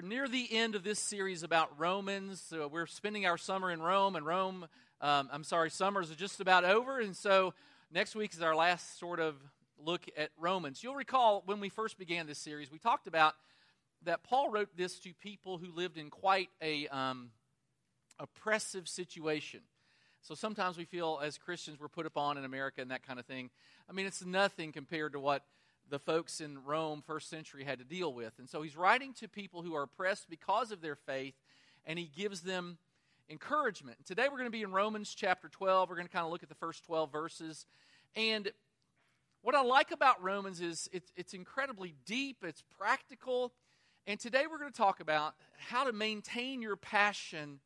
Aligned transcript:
we're 0.00 0.08
near 0.08 0.28
the 0.28 0.48
end 0.50 0.74
of 0.74 0.82
this 0.82 0.98
series 0.98 1.42
about 1.42 1.78
Romans. 1.78 2.42
So 2.48 2.68
we're 2.68 2.86
spending 2.86 3.26
our 3.26 3.36
summer 3.36 3.70
in 3.70 3.82
Rome, 3.82 4.16
and 4.16 4.24
Rome, 4.24 4.66
um, 5.02 5.28
I'm 5.30 5.44
sorry, 5.44 5.68
summers 5.68 6.10
are 6.10 6.14
just 6.14 6.40
about 6.40 6.64
over. 6.64 7.00
And 7.00 7.14
so 7.14 7.52
next 7.92 8.14
week 8.14 8.32
is 8.32 8.40
our 8.40 8.56
last 8.56 8.98
sort 8.98 9.20
of 9.20 9.34
look 9.78 10.06
at 10.16 10.30
Romans. 10.38 10.82
You'll 10.82 10.94
recall 10.94 11.42
when 11.44 11.60
we 11.60 11.68
first 11.68 11.98
began 11.98 12.26
this 12.26 12.38
series, 12.38 12.72
we 12.72 12.78
talked 12.78 13.08
about 13.08 13.34
that 14.04 14.22
Paul 14.22 14.48
wrote 14.48 14.70
this 14.74 14.98
to 15.00 15.12
people 15.20 15.58
who 15.58 15.70
lived 15.70 15.98
in 15.98 16.08
quite 16.08 16.48
a 16.62 16.86
um, 16.88 17.32
oppressive 18.18 18.88
situation. 18.88 19.60
So 20.22 20.34
sometimes 20.34 20.78
we 20.78 20.86
feel 20.86 21.20
as 21.22 21.36
Christians 21.36 21.78
we're 21.78 21.88
put 21.88 22.06
upon 22.06 22.38
in 22.38 22.46
America 22.46 22.80
and 22.80 22.90
that 22.90 23.06
kind 23.06 23.18
of 23.18 23.26
thing. 23.26 23.50
I 23.86 23.92
mean, 23.92 24.06
it's 24.06 24.24
nothing 24.24 24.72
compared 24.72 25.12
to 25.12 25.20
what 25.20 25.42
the 25.90 25.98
folks 25.98 26.40
in 26.40 26.62
Rome, 26.64 27.02
first 27.04 27.28
century, 27.28 27.64
had 27.64 27.80
to 27.80 27.84
deal 27.84 28.14
with. 28.14 28.32
And 28.38 28.48
so 28.48 28.62
he's 28.62 28.76
writing 28.76 29.12
to 29.14 29.28
people 29.28 29.62
who 29.62 29.74
are 29.74 29.82
oppressed 29.82 30.30
because 30.30 30.70
of 30.70 30.80
their 30.80 30.94
faith, 30.94 31.34
and 31.84 31.98
he 31.98 32.10
gives 32.16 32.42
them 32.42 32.78
encouragement. 33.28 33.98
Today 34.06 34.24
we're 34.24 34.38
going 34.38 34.44
to 34.44 34.50
be 34.50 34.62
in 34.62 34.72
Romans 34.72 35.12
chapter 35.14 35.48
12. 35.48 35.88
We're 35.88 35.96
going 35.96 36.06
to 36.06 36.12
kind 36.12 36.24
of 36.24 36.30
look 36.30 36.44
at 36.44 36.48
the 36.48 36.54
first 36.54 36.84
12 36.84 37.10
verses. 37.10 37.66
And 38.14 38.50
what 39.42 39.54
I 39.54 39.62
like 39.62 39.90
about 39.90 40.22
Romans 40.22 40.60
is 40.60 40.88
it's, 40.92 41.12
it's 41.16 41.34
incredibly 41.34 41.94
deep, 42.06 42.38
it's 42.44 42.62
practical. 42.78 43.52
And 44.06 44.18
today 44.18 44.44
we're 44.50 44.58
going 44.58 44.72
to 44.72 44.76
talk 44.76 45.00
about 45.00 45.34
how 45.58 45.84
to 45.84 45.92
maintain 45.92 46.62
your 46.62 46.76
passion 46.76 47.58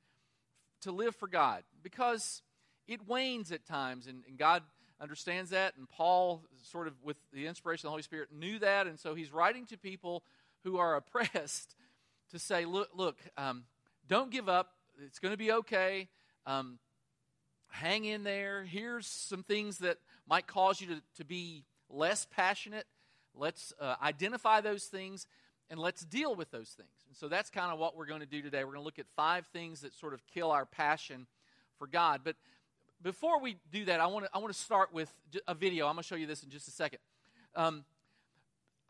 to 0.81 0.93
live 0.93 1.15
for 1.15 1.29
God 1.29 1.63
because 1.83 2.43
it 2.87 3.07
wanes 3.07 3.53
at 3.53 3.67
times, 3.67 4.07
and, 4.07 4.25
and 4.29 4.39
God 4.39 4.63
understands 5.01 5.51
that, 5.51 5.77
and 5.77 5.89
Paul, 5.89 6.43
sort 6.63 6.87
of 6.87 6.95
with 7.03 7.17
the 7.33 7.47
inspiration 7.47 7.87
of 7.87 7.89
the 7.89 7.91
Holy 7.91 8.03
Spirit, 8.03 8.29
knew 8.33 8.59
that, 8.61 8.87
and 8.87 8.99
so 8.99 9.15
he's 9.15 9.33
writing 9.33 9.67
to 9.67 9.79
people 9.79 10.23
who 10.63 10.79
are 10.79 10.97
oppressed 10.97 11.75
to 12.31 12.39
say, 12.39 12.65
look, 12.65 12.91
look, 12.95 13.19
um, 13.37 13.65
don't 14.09 14.31
give 14.31 14.49
up. 14.49 14.73
It's 15.05 15.19
going 15.19 15.33
to 15.33 15.39
be 15.39 15.53
okay. 15.53 16.09
Um, 16.47 16.79
hang 17.69 18.05
in 18.05 18.25
there. 18.25 18.65
Here's 18.65 19.07
some 19.07 19.43
things 19.43 19.79
that 19.79 19.99
might 20.29 20.47
cause 20.47 20.81
you 20.81 20.87
to, 20.89 21.03
to 21.17 21.25
be 21.25 21.65
less 21.89 22.27
passionate. 22.31 22.87
Let's 23.35 23.73
uh, 23.81 23.97
identify 24.03 24.61
those 24.61 24.85
things 24.85 25.27
and 25.71 25.81
let's 25.81 26.05
deal 26.05 26.35
with 26.35 26.51
those 26.51 26.69
things. 26.69 26.89
And 27.09 27.17
so 27.17 27.29
that's 27.29 27.51
kind 27.51 27.73
of 27.73 27.79
what 27.79 27.97
we're 27.97 28.07
going 28.07 28.21
to 28.21 28.27
do 28.27 28.43
today. 28.43 28.65
We're 28.65 28.73
going 28.73 28.83
to 28.83 28.85
look 28.85 28.99
at 28.99 29.07
five 29.17 29.47
things 29.47 29.81
that 29.81 29.95
sort 29.95 30.15
of 30.15 30.23
kill 30.27 30.51
our 30.51 30.67
passion 30.67 31.27
for 31.79 31.87
God. 31.87 32.21
But 32.23 32.37
before 33.05 33.39
we 33.39 33.59
do 33.71 33.85
that, 33.85 34.01
I 34.01 34.07
want 34.07 34.25
to 34.25 34.31
I 34.35 34.39
want 34.39 34.53
to 34.53 34.59
start 34.59 34.93
with 34.93 35.13
a 35.47 35.55
video. 35.55 35.87
I'm 35.87 35.95
going 35.95 36.03
to 36.03 36.09
show 36.09 36.15
you 36.17 36.27
this 36.27 36.43
in 36.43 36.49
just 36.49 36.67
a 36.67 36.71
second. 36.71 36.99
Um, 37.55 37.85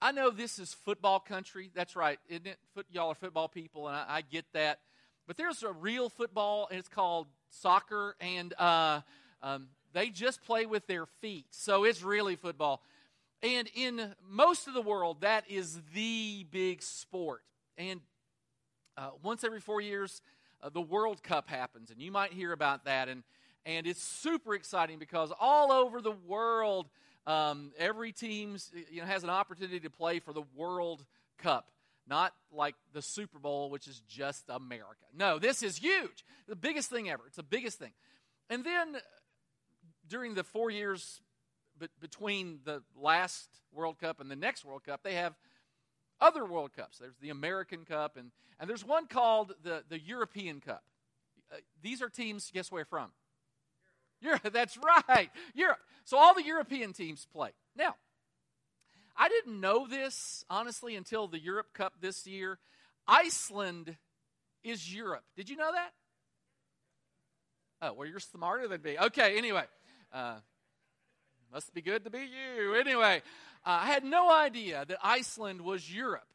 I 0.00 0.12
know 0.12 0.30
this 0.30 0.58
is 0.60 0.72
football 0.72 1.18
country. 1.18 1.70
That's 1.74 1.96
right, 1.96 2.18
isn't 2.28 2.46
it? 2.46 2.58
Foot, 2.74 2.86
y'all 2.90 3.08
are 3.08 3.16
football 3.16 3.48
people, 3.48 3.88
and 3.88 3.96
I, 3.96 4.04
I, 4.08 4.20
get 4.20 4.44
that. 4.52 4.78
But 5.26 5.36
there's 5.36 5.62
a 5.62 5.72
real 5.72 6.08
football, 6.08 6.68
and 6.70 6.78
it's 6.78 6.88
called 6.88 7.26
soccer, 7.50 8.14
and 8.20 8.54
uh, 8.58 9.00
um, 9.42 9.66
they 9.92 10.10
just 10.10 10.44
play 10.44 10.64
with 10.64 10.86
their 10.86 11.06
feet. 11.06 11.46
So 11.50 11.84
it's 11.84 12.02
really 12.02 12.36
football. 12.36 12.82
And 13.42 13.68
in 13.74 14.14
most 14.30 14.68
of 14.68 14.74
the 14.74 14.82
world, 14.82 15.22
that 15.22 15.44
is 15.50 15.80
the 15.92 16.46
big 16.50 16.82
sport. 16.82 17.42
And 17.76 18.00
uh, 18.96 19.10
once 19.22 19.42
every 19.42 19.60
four 19.60 19.80
years, 19.80 20.22
uh, 20.62 20.68
the 20.68 20.80
World 20.80 21.22
Cup 21.22 21.48
happens, 21.48 21.90
and 21.90 22.00
you 22.00 22.12
might 22.12 22.32
hear 22.32 22.52
about 22.52 22.84
that. 22.84 23.08
And 23.08 23.24
and 23.66 23.86
it's 23.86 24.02
super 24.02 24.54
exciting 24.54 24.98
because 24.98 25.32
all 25.38 25.72
over 25.72 26.00
the 26.00 26.12
world, 26.12 26.88
um, 27.26 27.72
every 27.78 28.12
team 28.12 28.56
you 28.90 29.00
know, 29.00 29.06
has 29.06 29.24
an 29.24 29.30
opportunity 29.30 29.80
to 29.80 29.90
play 29.90 30.20
for 30.20 30.32
the 30.32 30.44
World 30.54 31.04
Cup. 31.38 31.70
Not 32.06 32.34
like 32.52 32.74
the 32.92 33.00
Super 33.00 33.38
Bowl, 33.38 33.70
which 33.70 33.88
is 33.88 34.02
just 34.06 34.44
America. 34.50 35.06
No, 35.16 35.38
this 35.38 35.62
is 35.62 35.78
huge. 35.78 36.24
The 36.46 36.56
biggest 36.56 36.90
thing 36.90 37.08
ever. 37.08 37.22
It's 37.26 37.36
the 37.36 37.42
biggest 37.42 37.78
thing. 37.78 37.92
And 38.50 38.62
then 38.62 38.96
during 40.06 40.34
the 40.34 40.44
four 40.44 40.70
years 40.70 41.22
between 42.00 42.60
the 42.64 42.82
last 42.94 43.48
World 43.72 43.98
Cup 43.98 44.20
and 44.20 44.30
the 44.30 44.36
next 44.36 44.66
World 44.66 44.84
Cup, 44.84 45.00
they 45.02 45.14
have 45.14 45.34
other 46.20 46.44
World 46.44 46.72
Cups. 46.76 46.98
There's 46.98 47.16
the 47.22 47.30
American 47.30 47.86
Cup, 47.86 48.18
and, 48.18 48.30
and 48.60 48.68
there's 48.68 48.84
one 48.84 49.06
called 49.06 49.54
the, 49.62 49.82
the 49.88 49.98
European 49.98 50.60
Cup. 50.60 50.84
Uh, 51.50 51.56
these 51.82 52.02
are 52.02 52.10
teams, 52.10 52.50
guess 52.52 52.70
where 52.70 52.84
from? 52.84 53.10
Europe. 54.24 54.40
That's 54.52 54.78
right. 55.08 55.30
Europe. 55.54 55.78
So 56.04 56.16
all 56.16 56.34
the 56.34 56.44
European 56.44 56.92
teams 56.92 57.26
play. 57.32 57.50
Now, 57.76 57.94
I 59.16 59.28
didn't 59.28 59.60
know 59.60 59.86
this, 59.86 60.44
honestly, 60.50 60.96
until 60.96 61.28
the 61.28 61.38
Europe 61.38 61.68
Cup 61.72 61.94
this 62.00 62.26
year. 62.26 62.58
Iceland 63.06 63.96
is 64.62 64.92
Europe. 64.92 65.24
Did 65.36 65.48
you 65.48 65.56
know 65.56 65.70
that? 65.72 65.90
Oh, 67.82 67.92
well, 67.92 68.08
you're 68.08 68.18
smarter 68.18 68.66
than 68.66 68.82
me. 68.82 68.98
Okay, 68.98 69.36
anyway. 69.36 69.64
Uh, 70.12 70.36
must 71.52 71.72
be 71.74 71.82
good 71.82 72.04
to 72.04 72.10
be 72.10 72.18
you. 72.20 72.74
Anyway, 72.74 73.22
uh, 73.64 73.78
I 73.82 73.86
had 73.86 74.04
no 74.04 74.32
idea 74.32 74.84
that 74.88 74.98
Iceland 75.02 75.60
was 75.60 75.92
Europe. 75.92 76.26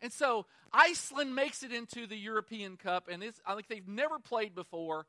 And 0.00 0.12
so 0.12 0.46
Iceland 0.72 1.34
makes 1.34 1.62
it 1.62 1.72
into 1.72 2.06
the 2.06 2.16
European 2.16 2.76
Cup, 2.76 3.08
and 3.10 3.22
I 3.46 3.54
think 3.54 3.68
they've 3.68 3.86
never 3.86 4.18
played 4.18 4.54
before 4.54 5.06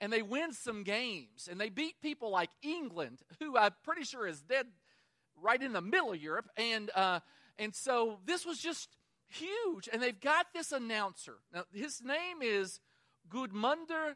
and 0.00 0.12
they 0.12 0.22
win 0.22 0.52
some 0.52 0.82
games 0.82 1.48
and 1.50 1.60
they 1.60 1.70
beat 1.70 2.00
people 2.02 2.30
like 2.30 2.50
England, 2.62 3.20
who 3.40 3.56
I'm 3.56 3.74
pretty 3.84 4.04
sure 4.04 4.26
is 4.26 4.42
dead 4.42 4.66
right 5.40 5.60
in 5.60 5.72
the 5.72 5.80
middle 5.80 6.12
of 6.12 6.20
Europe. 6.20 6.48
And, 6.56 6.90
uh, 6.94 7.20
and 7.58 7.74
so 7.74 8.18
this 8.24 8.44
was 8.44 8.58
just 8.58 8.88
huge. 9.28 9.88
And 9.92 10.02
they've 10.02 10.18
got 10.18 10.46
this 10.54 10.72
announcer. 10.72 11.36
Now, 11.52 11.64
his 11.72 12.02
name 12.02 12.42
is 12.42 12.80
Gudmundur 13.28 14.14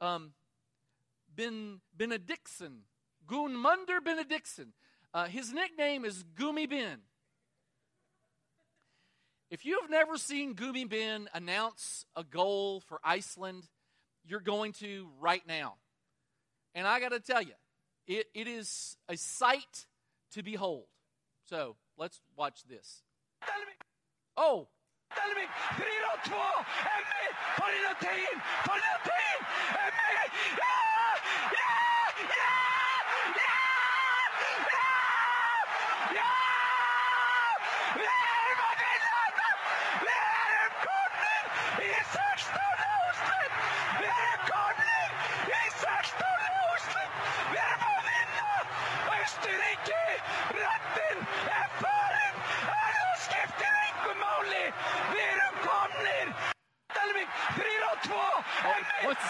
um, 0.00 0.32
ben, 1.34 1.80
Benediktsson. 1.96 2.80
Gudmundur 3.26 4.00
Benediktsson. 4.04 4.68
Uh, 5.12 5.26
his 5.26 5.52
nickname 5.52 6.04
is 6.04 6.24
Gummy 6.34 6.66
Ben. 6.66 7.00
If 9.50 9.64
you've 9.64 9.90
never 9.90 10.16
seen 10.18 10.54
Gummy 10.54 10.84
Ben 10.84 11.28
announce 11.32 12.06
a 12.16 12.24
goal 12.24 12.80
for 12.80 12.98
Iceland, 13.04 13.68
you're 14.26 14.40
going 14.40 14.72
to 14.74 15.08
right 15.20 15.42
now. 15.46 15.74
And 16.74 16.86
I 16.86 17.00
got 17.00 17.10
to 17.10 17.20
tell 17.20 17.42
you, 17.42 17.54
it, 18.06 18.26
it 18.34 18.48
is 18.48 18.96
a 19.08 19.16
sight 19.16 19.86
to 20.32 20.42
behold. 20.42 20.84
So 21.48 21.76
let's 21.96 22.20
watch 22.36 22.64
this. 22.68 23.02
Oh. 24.36 24.68
once 25.16 25.64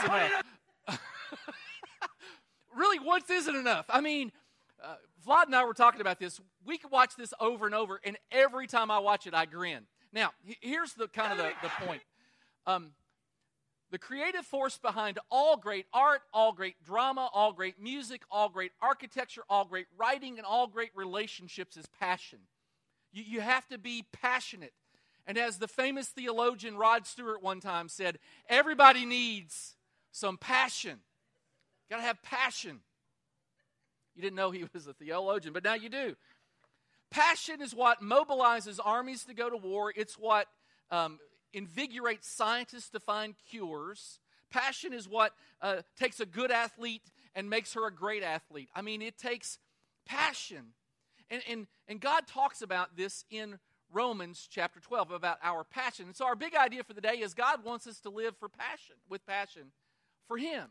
is 0.04 0.30
enough. 0.30 1.00
really, 2.76 2.98
once 2.98 3.30
isn't 3.30 3.56
enough. 3.56 3.86
I 3.88 4.00
mean, 4.00 4.32
uh, 4.82 4.96
Vlad 5.26 5.46
and 5.46 5.56
I 5.56 5.64
were 5.64 5.74
talking 5.74 6.00
about 6.00 6.18
this. 6.18 6.40
We 6.64 6.78
could 6.78 6.90
watch 6.90 7.16
this 7.16 7.32
over 7.40 7.66
and 7.66 7.74
over, 7.74 8.00
and 8.04 8.16
every 8.30 8.66
time 8.66 8.90
I 8.90 8.98
watch 8.98 9.26
it, 9.26 9.34
I 9.34 9.46
grin. 9.46 9.84
Now, 10.12 10.32
here's 10.60 10.92
the 10.94 11.08
kind 11.08 11.32
of 11.32 11.38
the, 11.38 11.50
the 11.62 11.86
point. 11.86 12.02
Um, 12.66 12.92
the 13.90 13.98
creative 13.98 14.44
force 14.44 14.76
behind 14.76 15.18
all 15.30 15.56
great 15.56 15.86
art, 15.92 16.22
all 16.32 16.52
great 16.52 16.82
drama, 16.84 17.28
all 17.32 17.52
great 17.52 17.80
music, 17.80 18.22
all 18.30 18.48
great 18.48 18.72
architecture, 18.82 19.42
all 19.48 19.64
great 19.64 19.86
writing, 19.96 20.38
and 20.38 20.46
all 20.46 20.66
great 20.66 20.90
relationships 20.94 21.76
is 21.76 21.86
passion. 22.00 22.40
You, 23.12 23.22
you 23.24 23.40
have 23.40 23.68
to 23.68 23.78
be 23.78 24.04
passionate. 24.12 24.72
And 25.26 25.38
as 25.38 25.58
the 25.58 25.68
famous 25.68 26.08
theologian 26.08 26.76
Rod 26.76 27.06
Stewart 27.06 27.42
one 27.42 27.60
time 27.60 27.88
said, 27.88 28.18
everybody 28.48 29.06
needs 29.06 29.73
some 30.14 30.38
passion. 30.38 31.00
Got 31.90 31.96
to 31.96 32.02
have 32.02 32.22
passion. 32.22 32.78
You 34.14 34.22
didn't 34.22 34.36
know 34.36 34.52
he 34.52 34.64
was 34.72 34.86
a 34.86 34.94
theologian, 34.94 35.52
but 35.52 35.64
now 35.64 35.74
you 35.74 35.88
do. 35.88 36.14
Passion 37.10 37.60
is 37.60 37.74
what 37.74 38.00
mobilizes 38.00 38.78
armies 38.82 39.24
to 39.24 39.34
go 39.34 39.50
to 39.50 39.56
war. 39.56 39.92
It's 39.94 40.14
what 40.14 40.46
um, 40.90 41.18
invigorates 41.52 42.28
scientists 42.28 42.90
to 42.90 43.00
find 43.00 43.34
cures. 43.50 44.20
Passion 44.50 44.92
is 44.92 45.08
what 45.08 45.32
uh, 45.60 45.82
takes 45.98 46.20
a 46.20 46.26
good 46.26 46.52
athlete 46.52 47.02
and 47.34 47.50
makes 47.50 47.74
her 47.74 47.86
a 47.86 47.92
great 47.92 48.22
athlete. 48.22 48.68
I 48.74 48.82
mean, 48.82 49.02
it 49.02 49.18
takes 49.18 49.58
passion. 50.06 50.74
And, 51.28 51.42
and, 51.48 51.66
and 51.88 52.00
God 52.00 52.28
talks 52.28 52.62
about 52.62 52.96
this 52.96 53.24
in 53.30 53.58
Romans 53.92 54.48
chapter 54.48 54.78
12 54.78 55.10
about 55.10 55.38
our 55.42 55.64
passion. 55.64 56.06
And 56.06 56.16
so, 56.16 56.24
our 56.24 56.36
big 56.36 56.54
idea 56.54 56.84
for 56.84 56.94
the 56.94 57.00
day 57.00 57.16
is 57.20 57.34
God 57.34 57.64
wants 57.64 57.86
us 57.86 58.00
to 58.00 58.10
live 58.10 58.36
for 58.36 58.48
passion, 58.48 58.96
with 59.08 59.24
passion 59.26 59.72
for 60.26 60.36
Him. 60.38 60.68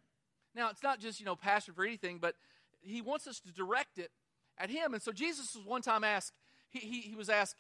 Now, 0.56 0.70
it's 0.70 0.84
not 0.84 1.00
just, 1.00 1.20
you 1.20 1.26
know, 1.26 1.36
passion 1.36 1.74
for 1.74 1.84
anything, 1.84 2.20
but 2.20 2.36
He 2.82 3.02
wants 3.02 3.28
us 3.28 3.40
to 3.42 3.52
direct 3.52 3.98
it 3.98 4.12
at 4.58 4.70
Him. 4.70 4.94
And 4.94 5.02
so, 5.02 5.12
Jesus 5.12 5.56
was 5.56 5.66
one 5.66 5.82
time 5.82 6.04
asked, 6.04 6.34
he, 6.70 6.80
he, 6.80 7.02
he 7.02 7.16
was 7.16 7.30
asked, 7.30 7.56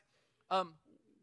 um, 0.51 0.73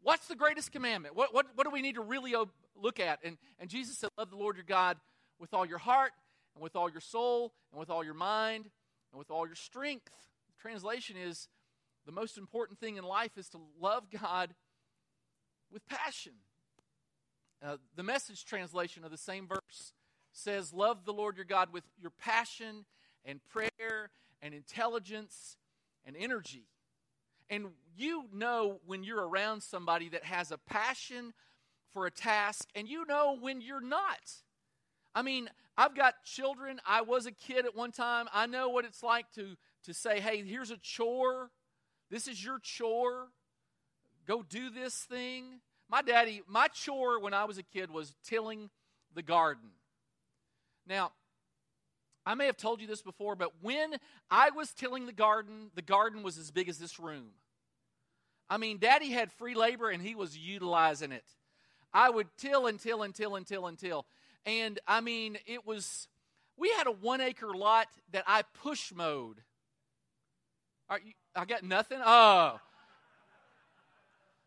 What's 0.03 0.27
the 0.27 0.35
greatest 0.35 0.71
commandment? 0.71 1.15
What, 1.15 1.33
what, 1.33 1.45
what 1.53 1.63
do 1.65 1.69
we 1.69 1.81
need 1.81 1.95
to 1.95 2.01
really 2.01 2.33
look 2.75 2.99
at? 2.99 3.19
And, 3.23 3.37
and 3.59 3.69
Jesus 3.69 3.97
said, 3.97 4.09
Love 4.17 4.31
the 4.31 4.35
Lord 4.35 4.55
your 4.55 4.65
God 4.65 4.97
with 5.39 5.53
all 5.53 5.65
your 5.65 5.77
heart, 5.77 6.11
and 6.55 6.63
with 6.63 6.75
all 6.75 6.89
your 6.89 7.01
soul, 7.01 7.53
and 7.71 7.79
with 7.79 7.89
all 7.89 8.03
your 8.03 8.13
mind, 8.13 8.65
and 9.11 9.19
with 9.19 9.29
all 9.29 9.45
your 9.45 9.55
strength. 9.55 10.11
The 10.47 10.61
translation 10.61 11.17
is 11.17 11.47
the 12.05 12.11
most 12.11 12.37
important 12.37 12.79
thing 12.79 12.97
in 12.97 13.03
life 13.03 13.37
is 13.37 13.49
to 13.49 13.59
love 13.79 14.05
God 14.09 14.53
with 15.71 15.87
passion. 15.87 16.33
Uh, 17.63 17.77
the 17.95 18.03
message 18.03 18.43
translation 18.45 19.03
of 19.03 19.11
the 19.11 19.17
same 19.17 19.47
verse 19.47 19.93
says, 20.31 20.73
Love 20.73 21.05
the 21.05 21.13
Lord 21.13 21.35
your 21.35 21.45
God 21.45 21.69
with 21.71 21.83
your 21.99 22.11
passion 22.11 22.85
and 23.25 23.39
prayer 23.49 24.09
and 24.41 24.53
intelligence 24.53 25.57
and 26.05 26.15
energy. 26.17 26.65
And 27.49 27.67
you 27.97 28.25
know 28.33 28.79
when 28.85 29.03
you're 29.03 29.27
around 29.27 29.61
somebody 29.61 30.09
that 30.09 30.23
has 30.23 30.51
a 30.51 30.57
passion 30.57 31.33
for 31.93 32.05
a 32.05 32.11
task, 32.11 32.69
and 32.73 32.87
you 32.87 33.05
know 33.05 33.37
when 33.39 33.59
you're 33.59 33.81
not. 33.81 34.31
I 35.13 35.21
mean, 35.21 35.49
I've 35.77 35.95
got 35.95 36.23
children. 36.23 36.79
I 36.85 37.01
was 37.01 37.25
a 37.25 37.31
kid 37.31 37.65
at 37.65 37.75
one 37.75 37.91
time. 37.91 38.27
I 38.33 38.45
know 38.45 38.69
what 38.69 38.85
it's 38.85 39.03
like 39.03 39.29
to, 39.35 39.57
to 39.83 39.93
say, 39.93 40.21
hey, 40.21 40.43
here's 40.43 40.71
a 40.71 40.77
chore. 40.77 41.49
This 42.09 42.27
is 42.27 42.43
your 42.43 42.59
chore. 42.59 43.27
Go 44.25 44.43
do 44.43 44.69
this 44.69 44.95
thing. 44.95 45.59
My 45.89 46.01
daddy, 46.01 46.41
my 46.47 46.67
chore 46.67 47.19
when 47.19 47.33
I 47.33 47.43
was 47.43 47.57
a 47.57 47.63
kid 47.63 47.91
was 47.91 48.15
tilling 48.23 48.69
the 49.13 49.21
garden. 49.21 49.71
Now, 50.87 51.11
I 52.25 52.35
may 52.35 52.45
have 52.45 52.57
told 52.57 52.81
you 52.81 52.87
this 52.87 53.01
before, 53.01 53.35
but 53.35 53.51
when 53.61 53.95
I 54.29 54.51
was 54.51 54.73
tilling 54.73 55.05
the 55.05 55.13
garden, 55.13 55.71
the 55.75 55.81
garden 55.81 56.23
was 56.23 56.37
as 56.37 56.51
big 56.51 56.69
as 56.69 56.77
this 56.77 56.99
room. 56.99 57.31
I 58.49 58.57
mean, 58.57 58.77
Daddy 58.79 59.09
had 59.09 59.31
free 59.31 59.55
labor 59.55 59.89
and 59.89 60.01
he 60.01 60.13
was 60.13 60.37
utilizing 60.37 61.11
it. 61.11 61.25
I 61.93 62.09
would 62.09 62.27
till 62.37 62.67
and 62.67 62.79
till 62.79 63.01
and 63.01 63.15
till 63.15 63.35
and 63.35 63.47
till 63.47 63.65
and 63.65 63.77
till. 63.77 64.05
And 64.45 64.79
I 64.87 65.01
mean, 65.01 65.37
it 65.45 65.65
was, 65.65 66.07
we 66.57 66.69
had 66.71 66.87
a 66.87 66.91
one 66.91 67.21
acre 67.21 67.53
lot 67.55 67.87
that 68.11 68.23
I 68.27 68.43
push 68.61 68.91
mowed. 68.93 69.37
You, 71.03 71.13
I 71.35 71.45
got 71.45 71.63
nothing? 71.63 71.99
Oh. 72.05 72.59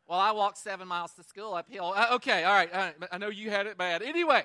Well, 0.06 0.18
I 0.18 0.32
walked 0.32 0.58
seven 0.58 0.86
miles 0.86 1.12
to 1.14 1.22
school 1.22 1.54
uphill. 1.54 1.94
Uh, 1.96 2.08
okay, 2.12 2.44
all 2.44 2.52
right. 2.52 2.94
I 3.10 3.18
know 3.18 3.28
you 3.28 3.50
had 3.50 3.66
it 3.66 3.78
bad. 3.78 4.02
Anyway, 4.02 4.44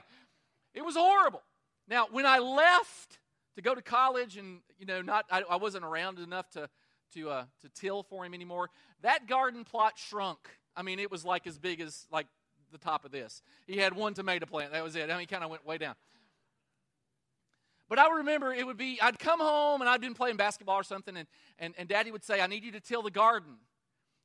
it 0.74 0.86
was 0.86 0.96
horrible. 0.96 1.42
Now, 1.90 2.08
when 2.12 2.26
I 2.26 2.38
left 2.38 3.20
to 3.56 3.62
go 3.62 3.74
to 3.74 3.82
college 3.82 4.38
and, 4.38 4.60
you 4.78 4.86
know, 4.86 5.02
not, 5.02 5.26
I, 5.32 5.42
I 5.42 5.56
wasn't 5.56 5.84
around 5.84 6.20
enough 6.20 6.50
to, 6.52 6.70
to, 7.16 7.30
uh, 7.30 7.44
to 7.62 7.70
till 7.70 8.04
for 8.04 8.24
him 8.24 8.34
anymore. 8.34 8.70
That 9.02 9.28
garden 9.28 9.64
plot 9.64 9.94
shrunk. 9.98 10.40
I 10.76 10.84
mean, 10.84 11.00
it 11.00 11.10
was 11.10 11.26
like 11.26 11.48
as 11.48 11.58
big 11.58 11.82
as 11.82 12.06
like 12.12 12.28
the 12.72 12.78
top 12.78 13.06
of 13.06 13.12
this. 13.12 13.42
He 13.66 13.78
had 13.78 13.94
one 13.94 14.14
tomato 14.14 14.46
plant. 14.46 14.72
That 14.74 14.84
was 14.84 14.96
it. 14.96 15.06
I 15.06 15.14
mean, 15.14 15.22
he 15.22 15.26
kind 15.26 15.44
of 15.44 15.50
went 15.50 15.66
way 15.66 15.80
down. 15.80 15.96
But 17.90 17.98
I 17.98 18.18
remember 18.18 18.54
it 18.54 18.68
would 18.68 18.78
be, 18.78 19.00
I'd 19.02 19.18
come 19.18 19.40
home 19.40 19.82
and 19.82 19.90
I'd 19.90 20.00
been 20.00 20.14
playing 20.14 20.38
basketball 20.38 20.76
or 20.76 20.84
something, 20.84 21.18
and, 21.18 21.28
and, 21.58 21.74
and 21.76 21.90
daddy 21.90 22.12
would 22.12 22.24
say, 22.24 22.40
I 22.40 22.46
need 22.46 22.64
you 22.64 22.72
to 22.74 22.80
till 22.80 23.02
the 23.02 23.10
garden. 23.10 23.56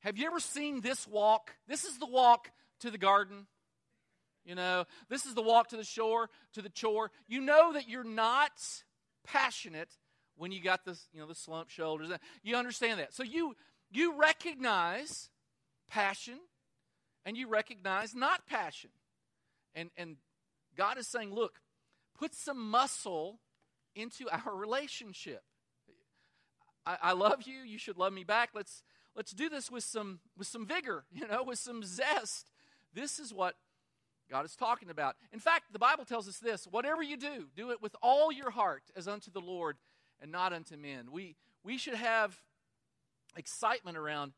Have 0.01 0.19
you 0.19 0.27
ever 0.27 0.39
seen 0.39 0.83
this 0.83 1.09
walk? 1.09 1.51
This 1.67 1.85
is 1.85 1.97
the 1.97 2.05
walk 2.05 2.51
to 2.81 2.91
the 2.91 2.99
garden. 2.99 3.47
You 4.45 4.55
know, 4.55 4.85
this 5.09 5.25
is 5.25 5.35
the 5.35 5.43
walk 5.43 5.69
to 5.69 5.77
the 5.77 5.85
shore, 5.85 6.29
to 6.53 6.63
the 6.63 6.69
chore. 6.69 7.11
You 7.27 7.41
know 7.41 7.73
that 7.73 7.89
you're 7.89 8.05
not 8.05 8.53
passionate 9.27 9.91
when 10.37 10.53
you 10.53 10.63
got 10.63 10.85
this, 10.85 11.09
you 11.13 11.21
know, 11.21 11.27
the 11.27 11.35
slump 11.35 11.71
shoulders. 11.71 12.11
You 12.43 12.57
understand 12.57 13.01
that. 13.01 13.15
So 13.15 13.23
you 13.23 13.57
you 13.91 14.19
recognize 14.19 15.31
passion 15.89 16.39
and 17.25 17.37
you 17.37 17.49
recognize 17.49 18.15
not 18.15 18.47
passion. 18.47 18.91
And 19.75 19.91
and 19.97 20.17
God 20.77 20.99
is 20.99 21.07
saying, 21.07 21.33
look, 21.33 21.61
put 22.19 22.35
some 22.35 22.71
muscle 22.71 23.41
into 23.95 24.29
our 24.31 24.55
relationship. 24.55 25.43
I, 26.87 26.97
I 27.03 27.13
love 27.13 27.43
you, 27.43 27.61
you 27.65 27.79
should 27.79 27.97
love 27.97 28.13
me 28.13 28.25
back. 28.25 28.51
Let's 28.55 28.83
let's 29.17 29.33
do 29.33 29.49
this 29.49 29.71
with 29.71 29.85
some 29.85 30.21
with 30.37 30.47
some 30.47 30.67
vigor, 30.67 31.05
you 31.13 31.27
know, 31.27 31.43
with 31.43 31.59
some 31.59 31.83
zest. 31.83 32.51
This 32.93 33.19
is 33.19 33.33
what 33.33 33.55
God 34.31 34.45
is 34.45 34.57
talking 34.57 34.91
about. 34.91 35.17
In 35.33 35.41
fact, 35.41 35.73
the 35.73 35.79
Bible 35.79 36.05
tells 36.05 36.29
us 36.29 36.39
this 36.39 36.67
whatever 36.71 37.03
you 37.03 37.17
do, 37.17 37.47
do 37.57 37.71
it 37.71 37.83
with 37.83 37.95
all 38.03 38.33
your 38.33 38.51
heart 38.51 38.83
as 38.97 39.09
unto 39.09 39.31
the 39.31 39.41
Lord 39.41 39.77
and 40.21 40.33
not 40.33 40.53
unto 40.53 40.77
men. 40.77 41.09
We, 41.13 41.37
we 41.63 41.79
should 41.79 41.95
have 41.95 42.37
excitement 43.37 43.97
around 43.97 44.33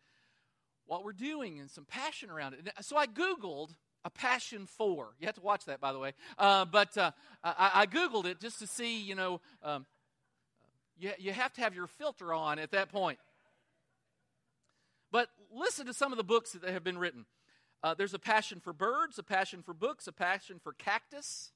what 0.86 1.04
we're 1.04 1.12
doing 1.12 1.58
and 1.58 1.70
some 1.70 1.84
passion 1.84 2.30
around 2.30 2.54
it. 2.54 2.72
So 2.80 2.96
I 2.96 3.06
Googled 3.06 3.70
a 4.04 4.10
passion 4.10 4.66
for. 4.66 5.14
You 5.18 5.26
have 5.26 5.34
to 5.34 5.40
watch 5.40 5.64
that, 5.64 5.80
by 5.80 5.92
the 5.92 5.98
way. 5.98 6.12
Uh, 6.38 6.64
but 6.64 6.96
uh, 6.96 7.10
I, 7.42 7.70
I, 7.74 7.86
Googled 7.86 8.24
it 8.24 8.40
just 8.40 8.60
to 8.60 8.66
see, 8.66 9.00
you 9.00 9.16
know, 9.16 9.40
um, 9.64 9.84
you, 10.96 11.10
you 11.18 11.32
have 11.32 11.52
to 11.54 11.60
have 11.60 11.74
your 11.74 11.88
filter 11.88 12.32
on 12.32 12.60
at 12.60 12.70
that 12.70 12.90
point. 12.90 13.18
But 15.10 15.28
listen 15.52 15.86
to 15.86 15.94
some 15.94 16.12
of 16.12 16.18
the 16.18 16.24
books 16.24 16.52
that 16.52 16.70
have 16.70 16.84
been 16.84 16.98
written. 16.98 17.26
Uh, 17.82 17.94
there's 17.94 18.14
a 18.14 18.18
passion 18.18 18.60
for 18.60 18.72
birds, 18.72 19.18
a 19.18 19.22
passion 19.22 19.62
for 19.62 19.74
books, 19.74 20.06
a 20.06 20.12
passion 20.12 20.58
for 20.62 20.72
cactus, 20.72 21.52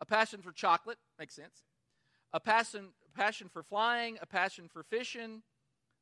a 0.00 0.04
passion 0.06 0.42
for 0.42 0.52
chocolate. 0.52 0.98
Makes 1.18 1.34
sense. 1.34 1.64
A 2.32 2.40
passion, 2.40 2.88
passion 3.14 3.48
for 3.52 3.62
flying, 3.62 4.18
a 4.20 4.26
passion 4.26 4.68
for 4.72 4.82
fishing, 4.82 5.42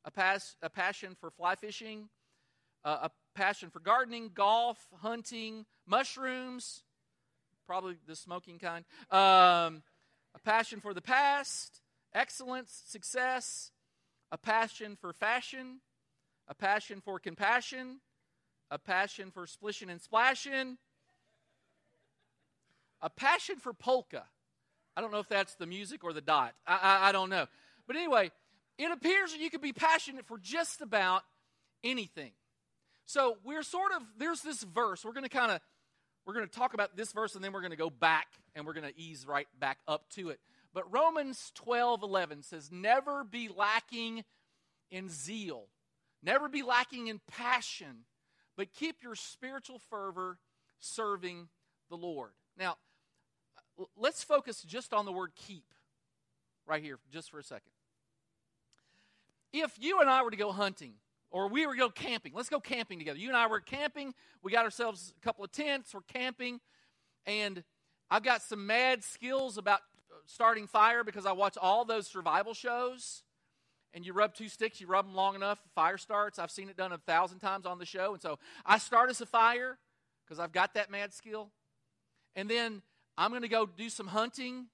a, 0.05 0.11
pas- 0.11 0.55
a 0.61 0.69
passion 0.69 1.15
for 1.19 1.31
fly 1.31 1.55
fishing, 1.55 2.09
uh, 2.83 3.09
a 3.09 3.11
passion 3.35 3.69
for 3.69 3.79
gardening, 3.79 4.31
golf, 4.33 4.87
hunting, 5.01 5.65
mushrooms, 5.85 6.83
probably 7.65 7.95
the 8.07 8.15
smoking 8.15 8.59
kind, 8.59 8.85
um, 9.11 9.83
a 10.35 10.39
passion 10.43 10.79
for 10.79 10.93
the 10.93 11.01
past, 11.01 11.81
excellence, 12.13 12.83
success, 12.87 13.71
a 14.31 14.37
passion 14.37 14.97
for 14.99 15.13
fashion, 15.13 15.81
a 16.47 16.53
passion 16.53 17.01
for 17.03 17.19
compassion, 17.19 18.01
a 18.71 18.77
passion 18.77 19.31
for 19.31 19.47
splishing 19.47 19.89
and 19.89 20.01
splashing, 20.01 20.77
a 23.01 23.09
passion 23.09 23.57
for 23.57 23.73
polka. 23.73 24.23
I 24.95 25.01
don't 25.01 25.11
know 25.11 25.19
if 25.19 25.29
that's 25.29 25.55
the 25.55 25.65
music 25.65 26.03
or 26.03 26.13
the 26.13 26.21
dot. 26.21 26.53
I, 26.67 26.79
I, 26.81 27.09
I 27.09 27.11
don't 27.11 27.29
know. 27.29 27.47
But 27.87 27.95
anyway, 27.95 28.31
it 28.77 28.91
appears 28.91 29.31
that 29.31 29.39
you 29.39 29.49
could 29.49 29.61
be 29.61 29.73
passionate 29.73 30.25
for 30.25 30.37
just 30.37 30.81
about 30.81 31.23
anything. 31.83 32.31
So 33.05 33.37
we're 33.43 33.63
sort 33.63 33.91
of, 33.95 34.03
there's 34.17 34.41
this 34.41 34.61
verse. 34.61 35.03
We're 35.03 35.13
going 35.13 35.23
to 35.23 35.29
kind 35.29 35.51
of, 35.51 35.61
we're 36.25 36.33
going 36.33 36.47
to 36.47 36.53
talk 36.53 36.73
about 36.73 36.95
this 36.95 37.11
verse 37.11 37.35
and 37.35 37.43
then 37.43 37.53
we're 37.53 37.61
going 37.61 37.71
to 37.71 37.77
go 37.77 37.89
back 37.89 38.27
and 38.55 38.65
we're 38.65 38.73
going 38.73 38.87
to 38.87 38.99
ease 38.99 39.25
right 39.27 39.47
back 39.59 39.79
up 39.87 40.09
to 40.11 40.29
it. 40.29 40.39
But 40.73 40.91
Romans 40.93 41.51
12, 41.55 42.03
11 42.03 42.43
says, 42.43 42.71
Never 42.71 43.23
be 43.23 43.49
lacking 43.49 44.23
in 44.91 45.09
zeal, 45.09 45.65
never 46.21 46.47
be 46.47 46.61
lacking 46.61 47.07
in 47.07 47.19
passion, 47.27 48.05
but 48.59 48.73
keep 48.73 49.01
your 49.01 49.15
spiritual 49.15 49.79
fervor 49.89 50.37
serving 50.81 51.47
the 51.89 51.95
Lord. 51.95 52.31
Now, 52.57 52.75
let's 53.95 54.21
focus 54.21 54.61
just 54.63 54.93
on 54.93 55.05
the 55.05 55.13
word 55.13 55.31
keep 55.33 55.63
right 56.67 56.83
here, 56.83 56.99
just 57.09 57.31
for 57.31 57.39
a 57.39 57.43
second. 57.43 57.71
If 59.53 59.77
you 59.79 60.01
and 60.01 60.09
I 60.09 60.23
were 60.23 60.31
to 60.31 60.35
go 60.35 60.51
hunting, 60.51 60.95
or 61.31 61.47
we 61.47 61.65
were 61.65 61.73
to 61.73 61.79
go 61.79 61.89
camping, 61.89 62.33
let's 62.35 62.49
go 62.49 62.59
camping 62.59 62.99
together. 62.99 63.17
You 63.17 63.29
and 63.29 63.37
I 63.37 63.47
were 63.47 63.61
camping, 63.61 64.13
we 64.43 64.51
got 64.51 64.65
ourselves 64.65 65.13
a 65.17 65.21
couple 65.25 65.45
of 65.45 65.53
tents, 65.53 65.93
we're 65.93 66.01
camping, 66.01 66.59
and 67.25 67.63
I've 68.11 68.23
got 68.23 68.41
some 68.41 68.67
mad 68.67 69.05
skills 69.05 69.57
about 69.57 69.79
uh, 70.11 70.15
starting 70.25 70.67
fire 70.67 71.05
because 71.05 71.25
I 71.25 71.31
watch 71.31 71.57
all 71.61 71.85
those 71.85 72.07
survival 72.07 72.53
shows 72.53 73.23
and 73.93 74.05
you 74.05 74.13
rub 74.13 74.35
two 74.35 74.49
sticks, 74.49 74.79
you 74.79 74.87
rub 74.87 75.05
them 75.05 75.15
long 75.15 75.35
enough, 75.35 75.59
fire 75.75 75.97
starts. 75.97 76.39
I've 76.39 76.51
seen 76.51 76.69
it 76.69 76.77
done 76.77 76.91
a 76.91 76.97
thousand 76.97 77.39
times 77.39 77.65
on 77.65 77.79
the 77.79 77.85
show. 77.85 78.13
And 78.13 78.21
so 78.21 78.37
I 78.65 78.77
start 78.77 79.09
us 79.09 79.21
a 79.21 79.25
fire 79.25 79.77
because 80.25 80.39
I've 80.39 80.51
got 80.51 80.75
that 80.75 80.91
mad 80.91 81.13
skill. 81.13 81.49
And 82.35 82.49
then 82.49 82.81
I'm 83.17 83.31
going 83.31 83.41
to 83.41 83.47
go 83.47 83.65
do 83.65 83.89
some 83.89 84.07
hunting 84.07 84.67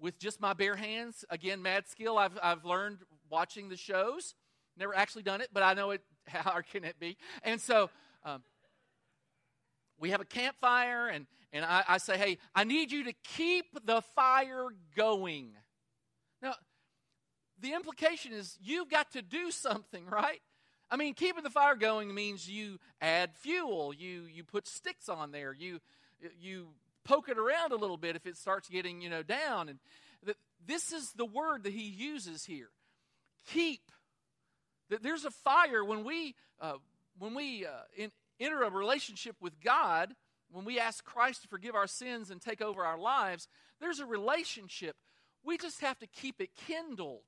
with 0.00 0.18
just 0.18 0.40
my 0.40 0.52
bare 0.52 0.76
hands. 0.76 1.24
Again, 1.30 1.62
mad 1.62 1.88
skill 1.88 2.18
I've, 2.18 2.38
I've 2.42 2.64
learned 2.64 2.98
watching 3.28 3.68
the 3.68 3.76
shows. 3.76 4.34
Never 4.76 4.96
actually 4.96 5.22
done 5.22 5.40
it, 5.40 5.48
but 5.52 5.62
I 5.62 5.74
know 5.74 5.90
it. 5.90 6.02
How 6.26 6.42
hard 6.42 6.66
can 6.66 6.84
it 6.84 6.98
be? 6.98 7.16
And 7.42 7.60
so 7.60 7.90
um, 8.24 8.42
we 9.98 10.10
have 10.10 10.20
a 10.20 10.24
campfire, 10.24 11.08
and, 11.08 11.26
and 11.52 11.64
I, 11.64 11.84
I 11.88 11.98
say, 11.98 12.16
hey, 12.16 12.38
I 12.54 12.64
need 12.64 12.90
you 12.90 13.04
to 13.04 13.12
keep 13.36 13.66
the 13.84 14.02
fire 14.14 14.68
going. 14.96 15.50
Now, 16.42 16.54
the 17.60 17.72
implication 17.72 18.32
is 18.32 18.58
you've 18.62 18.90
got 18.90 19.12
to 19.12 19.22
do 19.22 19.50
something, 19.50 20.06
right? 20.06 20.40
I 20.90 20.96
mean, 20.96 21.14
keeping 21.14 21.44
the 21.44 21.50
fire 21.50 21.76
going 21.76 22.12
means 22.12 22.48
you 22.48 22.78
add 23.00 23.30
fuel, 23.34 23.94
you 23.94 24.24
you 24.32 24.44
put 24.44 24.66
sticks 24.66 25.08
on 25.08 25.30
there, 25.30 25.52
you 25.52 25.80
you 26.40 26.68
poke 27.04 27.28
it 27.28 27.38
around 27.38 27.72
a 27.72 27.76
little 27.76 27.96
bit 27.96 28.16
if 28.16 28.26
it 28.26 28.36
starts 28.36 28.68
getting 28.68 29.00
you 29.00 29.08
know 29.08 29.22
down, 29.22 29.68
and 29.68 29.78
this 30.66 30.92
is 30.92 31.12
the 31.12 31.24
word 31.24 31.62
that 31.64 31.72
he 31.72 31.88
uses 31.88 32.44
here. 32.44 32.70
Keep. 33.52 33.80
There's 35.02 35.24
a 35.24 35.30
fire 35.30 35.84
when 35.84 36.04
we 36.04 36.34
uh, 36.60 36.74
when 37.18 37.34
we 37.34 37.66
uh, 37.66 37.70
in, 37.96 38.10
enter 38.40 38.62
a 38.62 38.70
relationship 38.70 39.36
with 39.40 39.60
God. 39.60 40.14
When 40.52 40.64
we 40.64 40.80
ask 40.80 41.04
Christ 41.04 41.42
to 41.42 41.48
forgive 41.48 41.76
our 41.76 41.86
sins 41.86 42.32
and 42.32 42.42
take 42.42 42.60
over 42.60 42.84
our 42.84 42.98
lives, 42.98 43.46
there's 43.80 44.00
a 44.00 44.04
relationship. 44.04 44.96
We 45.44 45.56
just 45.56 45.80
have 45.80 45.96
to 46.00 46.08
keep 46.08 46.40
it 46.40 46.50
kindled 46.66 47.22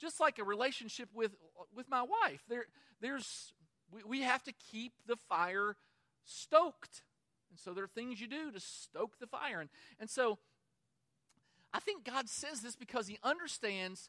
just 0.00 0.20
like 0.20 0.38
a 0.38 0.44
relationship 0.44 1.08
with 1.14 1.32
with 1.74 1.88
my 1.88 2.02
wife. 2.02 2.42
There 2.48 2.66
there's 3.00 3.52
we, 3.92 4.02
we 4.04 4.22
have 4.22 4.42
to 4.44 4.52
keep 4.52 4.92
the 5.06 5.16
fire 5.16 5.76
stoked. 6.24 7.02
And 7.50 7.58
so 7.58 7.72
there 7.72 7.84
are 7.84 7.88
things 7.88 8.20
you 8.20 8.26
do 8.26 8.50
to 8.50 8.60
stoke 8.60 9.18
the 9.18 9.26
fire. 9.26 9.60
And 9.60 9.70
and 10.00 10.10
so 10.10 10.38
i 11.74 11.80
think 11.80 12.04
god 12.04 12.28
says 12.28 12.60
this 12.60 12.76
because 12.76 13.08
he 13.08 13.18
understands 13.24 14.08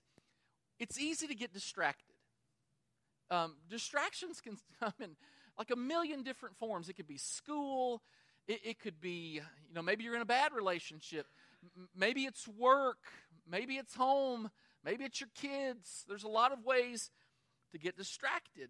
it's 0.79 0.99
easy 0.99 1.27
to 1.27 1.35
get 1.35 1.53
distracted. 1.53 2.13
Um, 3.29 3.55
distractions 3.69 4.41
can 4.41 4.57
come 4.79 4.93
in 5.01 5.15
like 5.57 5.71
a 5.71 5.75
million 5.75 6.23
different 6.23 6.55
forms. 6.55 6.87
It 6.87 6.93
could 6.93 7.07
be 7.07 7.17
school. 7.17 8.01
It, 8.47 8.61
it 8.63 8.79
could 8.79 9.01
be 9.01 9.41
you 9.67 9.73
know 9.73 9.81
maybe 9.81 10.03
you're 10.03 10.15
in 10.15 10.21
a 10.21 10.25
bad 10.25 10.53
relationship. 10.53 11.27
M- 11.75 11.89
maybe 11.95 12.25
it's 12.25 12.47
work. 12.47 12.99
Maybe 13.49 13.75
it's 13.77 13.95
home 13.95 14.49
Maybe 14.87 15.03
it's 15.03 15.19
your 15.19 15.29
kids. 15.35 16.05
There's 16.07 16.23
a 16.23 16.29
lot 16.29 16.53
of 16.53 16.63
ways 16.63 17.11
to 17.73 17.77
get 17.77 17.97
distracted. 17.97 18.69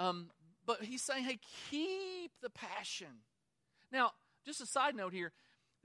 Um, 0.00 0.30
but 0.66 0.82
he's 0.82 1.02
saying, 1.02 1.24
hey, 1.24 1.38
keep 1.70 2.32
the 2.42 2.50
passion. 2.50 3.22
Now, 3.92 4.10
just 4.44 4.60
a 4.60 4.66
side 4.66 4.96
note 4.96 5.12
here 5.12 5.30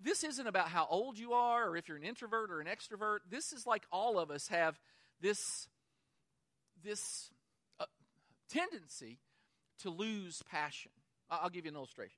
this 0.04 0.24
isn't 0.24 0.48
about 0.48 0.70
how 0.70 0.88
old 0.90 1.20
you 1.20 1.34
are 1.34 1.70
or 1.70 1.78
if 1.78 1.88
you're 1.88 1.98
an 1.98 2.04
introvert 2.04 2.50
or 2.50 2.60
an 2.60 2.66
extrovert. 2.66 3.20
This 3.30 3.54
is 3.54 3.68
like 3.68 3.84
all 3.92 4.18
of 4.18 4.32
us 4.32 4.48
have 4.48 4.80
this, 5.22 5.68
this 6.84 7.30
uh, 7.80 7.86
tendency 8.50 9.20
to 9.84 9.92
lose 9.92 10.42
passion. 10.50 10.92
I'll 11.30 11.52
give 11.52 11.66
you 11.66 11.70
an 11.70 11.76
illustration. 11.76 12.18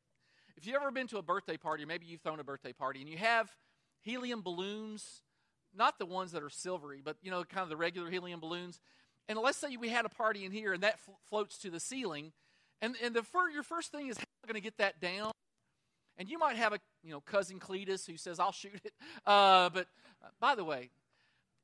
If 0.55 0.65
you've 0.65 0.77
ever 0.77 0.91
been 0.91 1.07
to 1.07 1.17
a 1.17 1.21
birthday 1.21 1.57
party, 1.57 1.83
maybe 1.83 2.05
you've 2.05 2.21
thrown 2.21 2.39
a 2.39 2.43
birthday 2.45 2.71
party, 2.71 3.01
and 3.01 3.09
you 3.09 3.17
have 3.17 3.51
helium 4.01 4.41
balloons 4.41 5.21
not 5.75 5.97
the 5.99 6.05
ones 6.05 6.31
that 6.31 6.43
are 6.43 6.49
silvery, 6.49 7.01
but 7.03 7.17
you 7.21 7.31
know, 7.31 7.43
kind 7.43 7.63
of 7.63 7.69
the 7.69 7.77
regular 7.77 8.09
helium 8.09 8.39
balloons. 8.39 8.79
And 9.27 9.39
let's 9.39 9.57
say 9.57 9.77
we 9.77 9.89
had 9.89 10.05
a 10.05 10.09
party 10.09 10.45
in 10.45 10.51
here 10.51 10.73
and 10.73 10.83
that 10.83 10.99
floats 11.29 11.57
to 11.59 11.69
the 11.69 11.79
ceiling, 11.79 12.33
and 12.81 12.95
and 13.01 13.13
the 13.15 13.23
fir- 13.23 13.49
your 13.49 13.63
first 13.63 13.91
thing 13.91 14.07
is 14.07 14.17
how 14.17 14.23
am 14.23 14.43
I 14.43 14.47
going 14.47 14.61
to 14.61 14.63
get 14.63 14.77
that 14.77 14.99
down? 14.99 15.31
And 16.17 16.29
you 16.29 16.37
might 16.37 16.57
have 16.57 16.73
a 16.73 16.79
you 17.03 17.11
know 17.11 17.21
cousin 17.21 17.59
Cletus 17.59 18.05
who 18.05 18.17
says 18.17 18.39
I'll 18.39 18.51
shoot 18.51 18.79
it. 18.83 18.93
Uh, 19.25 19.69
but 19.69 19.87
uh, 20.23 20.27
by 20.41 20.53
the 20.53 20.63
way, 20.63 20.89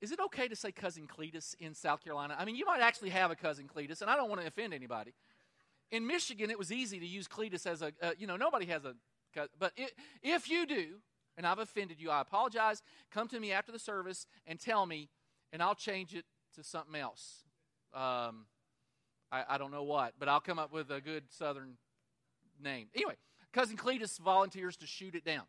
is 0.01 0.11
it 0.11 0.19
okay 0.19 0.47
to 0.47 0.55
say 0.55 0.71
cousin 0.71 1.07
Cletus 1.07 1.55
in 1.59 1.73
South 1.73 2.01
Carolina? 2.01 2.35
I 2.39 2.45
mean, 2.45 2.55
you 2.55 2.65
might 2.65 2.79
actually 2.79 3.09
have 3.09 3.31
a 3.31 3.35
cousin 3.35 3.67
Cletus, 3.67 4.01
and 4.01 4.09
I 4.09 4.15
don't 4.15 4.29
want 4.29 4.39
to 4.39 4.47
offend 4.47 4.73
anybody. 4.73 5.13
In 5.91 6.07
Michigan, 6.07 6.49
it 6.49 6.57
was 6.57 6.71
easy 6.71 6.99
to 6.99 7.05
use 7.05 7.27
Cletus 7.27 7.65
as 7.67 7.81
a 7.81 7.91
uh, 8.01 8.11
you 8.17 8.27
know 8.27 8.37
nobody 8.37 8.65
has 8.67 8.85
a 8.85 8.95
but 9.59 9.73
it, 9.77 9.93
if 10.23 10.49
you 10.49 10.65
do, 10.65 10.95
and 11.39 11.47
I've 11.47 11.57
offended 11.57 12.01
you, 12.01 12.11
I 12.11 12.19
apologize. 12.19 12.83
Come 13.11 13.29
to 13.29 13.39
me 13.39 13.53
after 13.53 13.71
the 13.71 13.79
service 13.79 14.27
and 14.45 14.59
tell 14.59 14.85
me, 14.85 15.07
and 15.53 15.63
I'll 15.63 15.73
change 15.73 16.13
it 16.13 16.25
to 16.55 16.65
something 16.65 16.99
else. 16.99 17.45
Um, 17.93 18.45
I, 19.31 19.45
I 19.47 19.57
don't 19.57 19.71
know 19.71 19.83
what, 19.83 20.15
but 20.19 20.27
I'll 20.27 20.41
come 20.41 20.59
up 20.59 20.73
with 20.73 20.91
a 20.91 20.99
good 20.99 21.23
Southern 21.29 21.77
name. 22.61 22.87
Anyway, 22.93 23.15
Cousin 23.53 23.77
Cletus 23.77 24.19
volunteers 24.19 24.75
to 24.77 24.85
shoot 24.85 25.15
it 25.15 25.23
down. 25.23 25.43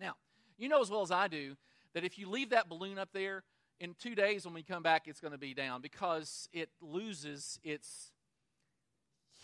Now, 0.00 0.14
you 0.56 0.70
know 0.70 0.80
as 0.80 0.90
well 0.90 1.02
as 1.02 1.10
I 1.10 1.28
do 1.28 1.58
that 1.92 2.02
if 2.02 2.18
you 2.18 2.30
leave 2.30 2.48
that 2.50 2.70
balloon 2.70 2.98
up 2.98 3.10
there, 3.12 3.44
in 3.80 3.94
two 3.98 4.14
days 4.14 4.46
when 4.46 4.54
we 4.54 4.62
come 4.62 4.82
back, 4.82 5.02
it's 5.06 5.20
going 5.20 5.32
to 5.32 5.38
be 5.38 5.52
down 5.52 5.82
because 5.82 6.48
it 6.54 6.70
loses 6.80 7.60
its 7.62 8.10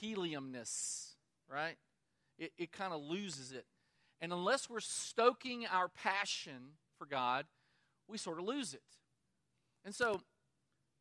heliumness, 0.03 1.17
right? 1.53 1.77
It, 2.39 2.53
it 2.57 2.73
kind 2.73 2.95
of 2.95 3.03
loses 3.03 3.53
it. 3.53 3.67
And 4.21 4.33
unless 4.33 4.69
we're 4.69 4.81
stoking 4.81 5.67
our 5.67 5.89
passion 5.89 6.75
for 6.99 7.07
God, 7.07 7.47
we 8.07 8.19
sort 8.19 8.39
of 8.39 8.45
lose 8.45 8.75
it. 8.75 8.83
And 9.85 9.95
so, 9.95 10.21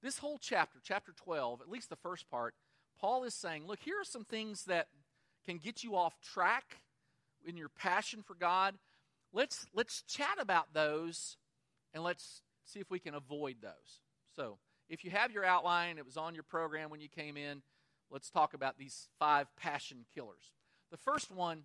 this 0.02 0.20
whole 0.20 0.38
chapter, 0.38 0.80
chapter 0.82 1.12
12, 1.12 1.60
at 1.60 1.70
least 1.70 1.90
the 1.90 1.98
first 1.98 2.30
part, 2.30 2.56
Paul 3.00 3.26
is 3.26 3.34
saying, 3.34 3.68
look, 3.68 3.80
here 3.82 4.00
are 4.00 4.06
some 4.06 4.24
things 4.24 4.64
that 4.66 4.88
can 5.46 5.58
get 5.58 5.84
you 5.84 5.96
off 5.96 6.22
track 6.22 6.78
in 7.46 7.58
your 7.58 7.70
passion 7.70 8.22
for 8.22 8.34
God. 8.34 8.76
Let's, 9.34 9.66
let's 9.74 10.02
chat 10.04 10.38
about 10.40 10.74
those 10.74 11.36
and 11.94 12.04
let's 12.04 12.42
see 12.64 12.80
if 12.80 12.90
we 12.90 13.00
can 13.00 13.14
avoid 13.14 13.58
those. 13.62 14.00
So, 14.36 14.58
if 14.90 15.04
you 15.04 15.12
have 15.12 15.32
your 15.32 15.46
outline, 15.46 15.98
it 15.98 16.06
was 16.06 16.18
on 16.18 16.34
your 16.34 16.44
program 16.44 16.90
when 16.90 17.02
you 17.02 17.10
came 17.10 17.38
in, 17.38 17.62
let's 18.10 18.30
talk 18.30 18.54
about 18.54 18.78
these 18.78 19.08
five 19.20 19.48
passion 19.56 20.06
killers. 20.16 20.54
The 20.92 20.98
first 20.98 21.32
one 21.32 21.64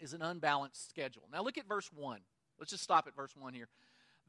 is 0.00 0.12
an 0.12 0.22
unbalanced 0.22 0.88
schedule. 0.88 1.22
Now 1.32 1.42
look 1.42 1.58
at 1.58 1.68
verse 1.68 1.90
1. 1.94 2.20
Let's 2.58 2.70
just 2.70 2.84
stop 2.84 3.06
at 3.06 3.16
verse 3.16 3.34
1 3.36 3.54
here. 3.54 3.68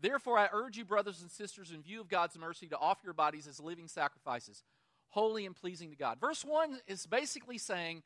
Therefore, 0.02 0.38
I 0.38 0.50
urge 0.52 0.78
you, 0.78 0.86
brothers 0.86 1.22
and 1.22 1.32
sisters, 1.32 1.72
in 1.72 1.82
view 1.82 2.02
of 2.02 2.10
God's 2.10 2.38
mercy, 2.38 2.68
to 2.68 2.78
offer 2.78 3.02
your 3.06 3.14
bodies 3.14 3.48
as 3.48 3.60
living 3.60 3.88
sacrifices, 3.88 4.64
holy 5.10 5.46
and 5.46 5.56
pleasing 5.56 5.90
to 5.92 5.96
God. 5.96 6.20
Verse 6.20 6.44
1 6.44 6.80
is 6.88 7.06
basically 7.06 7.58
saying, 7.58 8.04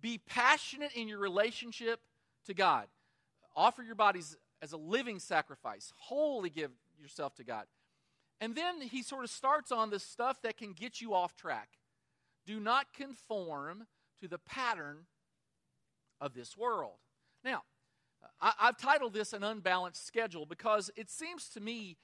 be 0.00 0.18
passionate 0.18 0.92
in 0.94 1.08
your 1.08 1.18
relationship 1.18 2.00
to 2.46 2.54
God. 2.54 2.86
Offer 3.54 3.82
your 3.82 3.94
bodies 3.94 4.36
as 4.62 4.72
a 4.72 4.76
living 4.76 5.20
sacrifice, 5.20 5.92
wholly 5.96 6.50
give 6.50 6.70
yourself 7.00 7.34
to 7.36 7.44
God. 7.44 7.66
And 8.40 8.54
then 8.54 8.80
he 8.80 9.02
sort 9.02 9.24
of 9.24 9.30
starts 9.30 9.72
on 9.72 9.90
the 9.90 9.98
stuff 9.98 10.42
that 10.42 10.56
can 10.56 10.72
get 10.72 11.00
you 11.00 11.14
off 11.14 11.36
track. 11.36 11.68
Do 12.46 12.60
not 12.60 12.92
conform 12.92 13.86
to 14.20 14.28
the 14.28 14.38
pattern 14.38 15.06
of 16.20 16.34
this 16.34 16.56
world. 16.56 16.96
Now, 17.44 17.62
I, 18.40 18.52
have 18.58 18.76
titled 18.76 19.12
this 19.12 19.32
an 19.32 19.44
unbalanced 19.44 20.06
schedule 20.06 20.46
because 20.46 20.90
it 20.96 21.10
seems 21.10 21.48
to 21.50 21.60
me 21.60 21.96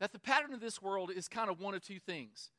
that 0.00 0.12
the 0.12 0.18
pattern 0.18 0.54
of 0.54 0.60
this 0.60 0.80
world 0.80 1.10
is 1.14 1.28
kind 1.28 1.50
of 1.50 1.60
one 1.60 1.74
of 1.74 1.82
two 1.82 1.98
things. 1.98 2.50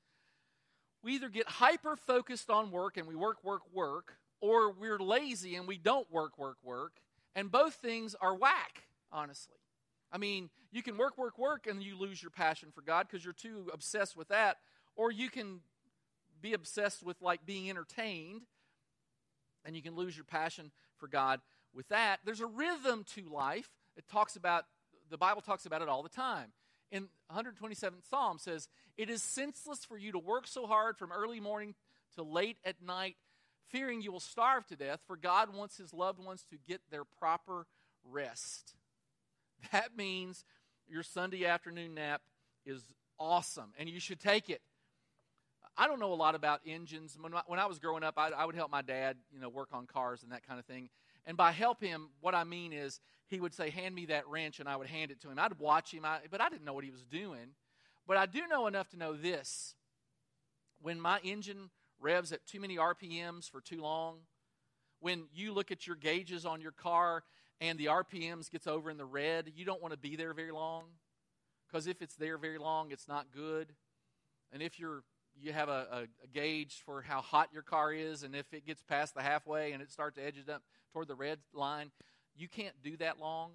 We 1.04 1.14
either 1.14 1.30
get 1.30 1.48
hyper 1.48 1.96
focused 1.96 2.50
on 2.50 2.72
work 2.72 2.98
and 2.98 3.08
we 3.08 3.16
work, 3.16 3.44
work, 3.44 3.62
work, 3.74 4.16
or 4.42 4.72
we're 4.72 5.00
lazy 5.00 5.56
and 5.56 5.68
we 5.68 5.78
don't 5.78 6.12
work, 6.12 6.38
work, 6.38 6.58
work. 6.64 6.94
And 7.36 7.52
both 7.52 7.76
things 7.76 8.16
are 8.20 8.36
whack, 8.36 8.84
honestly. 9.12 9.56
I 10.12 10.18
mean, 10.18 10.50
you 10.72 10.84
can 10.84 10.98
work, 10.98 11.18
work, 11.18 11.38
work, 11.38 11.68
and 11.68 11.82
you 11.82 11.98
lose 11.98 12.22
your 12.22 12.32
passion 12.32 12.70
for 12.74 12.82
God 12.82 13.08
because 13.10 13.24
you're 13.24 13.34
too 13.34 13.70
obsessed 13.72 14.18
with 14.18 14.28
that. 14.30 14.58
Or 14.96 15.12
you 15.12 15.30
can 15.30 15.62
be 16.42 16.54
obsessed 16.54 17.04
with 17.04 17.22
like 17.22 17.46
being 17.46 17.70
entertained 17.70 18.42
and 19.66 19.76
you 19.76 19.82
can 19.82 19.96
lose 19.96 20.16
your 20.16 20.26
passion 20.26 20.72
for 20.98 21.08
God 21.08 21.42
with 21.74 21.88
that. 21.90 22.20
There's 22.26 22.42
a 22.42 22.46
rhythm 22.46 23.06
to 23.16 23.30
life. 23.30 23.70
It 23.98 24.08
talks 24.08 24.36
about, 24.36 24.66
the 25.10 25.18
Bible 25.18 25.42
talks 25.42 25.66
about 25.66 25.82
it 25.82 25.90
all 25.90 26.04
the 26.04 26.10
time. 26.10 26.52
In 26.92 27.08
127th 27.34 28.10
Psalm 28.10 28.40
says, 28.40 28.68
It 28.98 29.10
is 29.10 29.22
senseless 29.22 29.86
for 29.86 29.98
you 29.98 30.12
to 30.14 30.20
work 30.20 30.48
so 30.48 30.66
hard 30.66 30.98
from 30.98 31.12
early 31.12 31.40
morning 31.40 31.76
to 32.16 32.24
late 32.24 32.58
at 32.66 32.82
night, 32.82 33.18
fearing 33.70 34.02
you 34.02 34.12
will 34.12 34.20
starve 34.20 34.66
to 34.68 34.76
death, 34.76 35.00
for 35.06 35.16
God 35.16 35.54
wants 35.54 35.78
his 35.78 35.94
loved 35.94 36.24
ones 36.24 36.44
to 36.50 36.58
get 36.68 36.82
their 36.90 37.04
proper 37.04 37.68
rest. 38.04 38.74
That 39.72 39.96
means 39.96 40.46
your 40.88 41.04
Sunday 41.04 41.46
afternoon 41.46 41.94
nap 41.94 42.22
is 42.66 42.84
awesome, 43.20 43.74
and 43.78 43.90
you 43.90 44.00
should 44.00 44.20
take 44.20 44.50
it. 44.50 44.62
I 45.80 45.88
don't 45.88 46.02
know 46.02 46.12
a 46.12 46.16
lot 46.16 46.36
about 46.36 46.60
engines. 46.66 47.18
When 47.20 47.34
I, 47.34 47.42
when 47.48 47.58
I 47.58 47.66
was 47.66 47.80
growing 47.80 48.04
up, 48.04 48.16
I, 48.18 48.32
I 48.32 48.44
would 48.44 48.54
help 48.54 48.70
my 48.70 48.82
dad, 48.82 49.16
you 49.32 49.40
know, 49.40 49.48
work 49.48 49.70
on 49.72 49.88
cars 49.88 50.24
and 50.24 50.32
that 50.34 50.46
kind 50.46 50.60
of 50.60 50.66
thing. 50.66 50.90
And 51.26 51.38
by 51.38 51.54
help 51.54 51.82
him, 51.82 52.10
what 52.20 52.36
I 52.36 52.44
mean 52.44 52.74
is 52.74 53.00
he 53.28 53.40
would 53.40 53.54
say, 53.54 53.70
"Hand 53.70 53.96
me 53.96 54.08
that 54.08 54.28
wrench," 54.28 54.60
and 54.60 54.68
I 54.68 54.76
would 54.76 54.88
hand 54.88 55.10
it 55.10 55.22
to 55.22 55.30
him. 55.30 55.40
I'd 55.40 55.58
watch 55.58 55.94
him, 55.94 56.04
I, 56.04 56.20
but 56.30 56.42
I 56.42 56.50
didn't 56.50 56.66
know 56.66 56.74
what 56.74 56.84
he 56.84 56.92
was 56.92 57.06
doing. 57.06 57.56
But 58.06 58.18
I 58.18 58.26
do 58.26 58.46
know 58.48 58.68
enough 58.68 58.90
to 58.90 58.98
know 58.98 59.14
this: 59.14 59.74
when 60.82 61.00
my 61.00 61.20
engine 61.24 61.70
revs 62.02 62.34
at 62.34 62.46
too 62.46 62.60
many 62.60 62.76
RPMs 62.76 63.50
for 63.50 63.62
too 63.62 63.82
long, 63.82 64.18
when 65.00 65.28
you 65.34 65.54
look 65.54 65.72
at 65.72 65.88
your 65.88 65.96
gauges 65.96 66.46
on 66.46 66.60
your 66.60 66.74
car 66.74 67.24
and 67.62 67.80
the 67.80 67.86
RPMs 67.86 68.52
gets 68.52 68.68
over 68.68 68.90
in 68.90 68.98
the 68.98 69.06
red, 69.06 69.54
you 69.56 69.64
don't 69.64 69.82
want 69.82 69.94
to 69.94 70.00
be 70.00 70.18
there 70.18 70.34
very 70.34 70.52
long 70.52 70.84
because 71.68 71.88
if 71.88 72.02
it's 72.02 72.16
there 72.16 72.38
very 72.38 72.58
long, 72.58 72.92
it's 72.92 73.08
not 73.08 73.28
good. 73.32 73.74
And 74.52 74.62
if 74.62 74.80
you're 74.80 75.04
you 75.42 75.54
have 75.54 75.70
a, 75.70 75.88
a, 75.92 76.02
a, 76.24 76.28
gauge 76.34 76.82
for 76.86 77.02
how 77.02 77.22
hot 77.22 77.50
your 77.54 77.62
car 77.62 77.94
is, 77.94 78.24
and 78.24 78.36
if 78.36 78.54
it 78.54 78.66
gets 78.66 78.84
past 78.84 79.16
the 79.16 79.22
halfway 79.22 79.72
and 79.72 79.82
it 79.82 79.92
starts 79.92 80.18
to 80.18 80.26
edge 80.26 80.38
up 80.52 80.62
toward 80.94 81.08
the 81.08 81.16
red 81.16 81.40
line, 81.54 81.92
you 82.36 82.48
can't 82.48 82.76
do 82.84 82.98
that 82.98 83.20
long. 83.20 83.52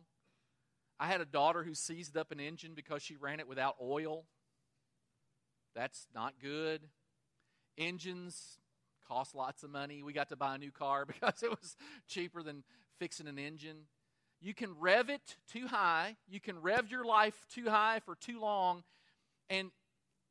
I 0.99 1.07
had 1.07 1.21
a 1.21 1.27
daughter 1.27 1.63
who 1.63 1.75
seized 1.75 2.17
up 2.17 2.31
an 2.31 2.41
engine 2.41 2.73
because 2.75 3.03
she 3.03 3.17
ran 3.17 3.41
it 3.41 3.49
without 3.49 3.77
oil. 3.83 4.25
That's 5.75 6.07
not 6.15 6.35
good. 6.41 6.83
engines 7.77 8.59
cost 9.07 9.35
lots 9.35 9.63
of 9.63 9.71
money. 9.71 10.03
We 10.03 10.13
got 10.13 10.31
to 10.31 10.37
buy 10.37 10.55
a 10.55 10.59
new 10.59 10.71
car 10.71 11.05
because 11.07 11.43
it 11.43 11.51
was 11.51 11.77
cheaper 12.09 12.43
than 12.43 12.65
fixing 12.99 13.27
an 13.27 13.39
engine. 13.39 13.87
You 14.41 14.55
can 14.55 14.79
rev 14.79 15.09
it 15.09 15.37
too 15.51 15.67
high, 15.69 16.17
you 16.29 16.39
can 16.39 16.61
rev 16.61 16.91
your 16.91 17.05
life 17.05 17.47
too 17.53 17.69
high 17.71 18.01
for 18.05 18.15
too 18.15 18.41
long, 18.41 18.83
and 19.49 19.71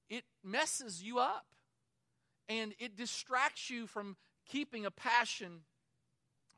it 0.10 0.24
messes 0.44 1.02
you 1.02 1.20
up. 1.20 1.46
And 2.50 2.74
it 2.80 2.98
distracts 2.98 3.70
you 3.70 3.88
from 3.88 4.18
keeping 4.50 4.86
a 4.86 4.92
passion 4.92 5.62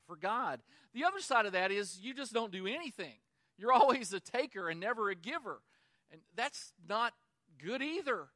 for 0.08 0.16
God. 0.16 0.62
The 0.94 1.04
other 1.04 1.20
side 1.20 1.46
of 1.46 1.54
that 1.54 1.72
is 1.72 2.00
you 2.02 2.14
just 2.14 2.34
don't 2.34 2.52
do 2.52 2.66
anything. 2.68 3.14
You're 3.58 3.72
always 3.74 4.14
a 4.14 4.20
taker 4.20 4.70
and 4.70 4.80
never 4.80 5.10
a 5.10 5.16
giver. 5.16 5.62
And 6.12 6.22
that's 6.36 6.74
not 6.88 7.14
good 7.64 7.82
either. 7.82 8.28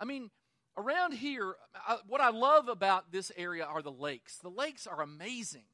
I 0.00 0.04
mean, 0.04 0.30
around 0.76 1.12
here, 1.12 1.54
I, 1.74 1.98
what 2.06 2.20
I 2.20 2.30
love 2.30 2.68
about 2.68 3.10
this 3.10 3.32
area 3.36 3.64
are 3.64 3.82
the 3.82 3.92
lakes. 3.92 4.38
The 4.38 4.50
lakes 4.50 4.86
are 4.86 5.02
amazing. 5.02 5.64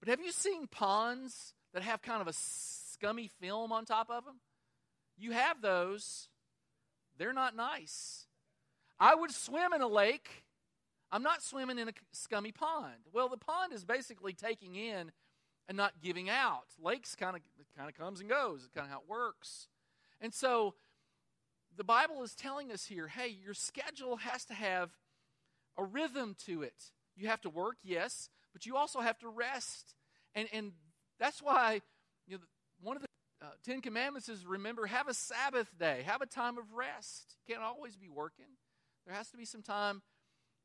But 0.00 0.08
have 0.08 0.20
you 0.20 0.32
seen 0.32 0.66
ponds 0.66 1.54
that 1.72 1.82
have 1.82 2.02
kind 2.02 2.20
of 2.20 2.26
a 2.26 2.32
scummy 2.32 3.30
film 3.40 3.72
on 3.72 3.84
top 3.84 4.10
of 4.10 4.24
them? 4.24 4.40
You 5.16 5.32
have 5.32 5.62
those. 5.62 6.28
They're 7.18 7.32
not 7.32 7.54
nice. 7.54 8.26
I 8.98 9.14
would 9.14 9.32
swim 9.32 9.72
in 9.72 9.82
a 9.82 9.88
lake. 9.88 10.44
I'm 11.10 11.22
not 11.22 11.42
swimming 11.42 11.78
in 11.78 11.88
a 11.88 11.92
scummy 12.12 12.52
pond. 12.52 13.06
Well, 13.12 13.28
the 13.28 13.36
pond 13.36 13.72
is 13.72 13.84
basically 13.84 14.32
taking 14.32 14.76
in 14.76 15.12
and 15.68 15.76
not 15.76 16.00
giving 16.02 16.30
out. 16.30 16.66
Lakes 16.82 17.14
kind 17.14 17.36
of 17.36 17.42
kind 17.76 17.88
of 17.88 17.96
comes 17.96 18.20
and 18.20 18.28
goes. 18.28 18.60
It's 18.64 18.74
kind 18.74 18.86
of 18.86 18.90
how 18.92 18.98
it 18.98 19.08
works. 19.08 19.68
And 20.20 20.32
so 20.32 20.74
the 21.76 21.84
Bible 21.84 22.22
is 22.22 22.34
telling 22.34 22.70
us 22.70 22.86
here 22.86 23.08
hey, 23.08 23.28
your 23.28 23.54
schedule 23.54 24.16
has 24.16 24.44
to 24.46 24.54
have 24.54 24.90
a 25.76 25.84
rhythm 25.84 26.36
to 26.46 26.62
it. 26.62 26.92
You 27.16 27.28
have 27.28 27.40
to 27.42 27.50
work, 27.50 27.76
yes, 27.82 28.30
but 28.52 28.66
you 28.66 28.76
also 28.76 29.00
have 29.00 29.18
to 29.18 29.28
rest. 29.28 29.94
And, 30.34 30.48
and 30.52 30.72
that's 31.18 31.42
why 31.42 31.82
you 32.26 32.36
know, 32.36 32.42
one 32.80 32.96
of 32.96 33.02
the 33.02 33.08
uh, 33.42 33.46
Ten 33.64 33.80
Commandments 33.80 34.28
is 34.28 34.46
remember, 34.46 34.86
have 34.86 35.08
a 35.08 35.14
Sabbath 35.14 35.68
day, 35.78 36.02
have 36.06 36.22
a 36.22 36.26
time 36.26 36.58
of 36.58 36.72
rest. 36.72 37.36
You 37.46 37.54
can't 37.54 37.64
always 37.64 37.96
be 37.96 38.08
working. 38.08 38.56
There 39.06 39.14
has 39.14 39.30
to 39.30 39.36
be 39.36 39.44
some 39.44 39.62
time 39.62 40.02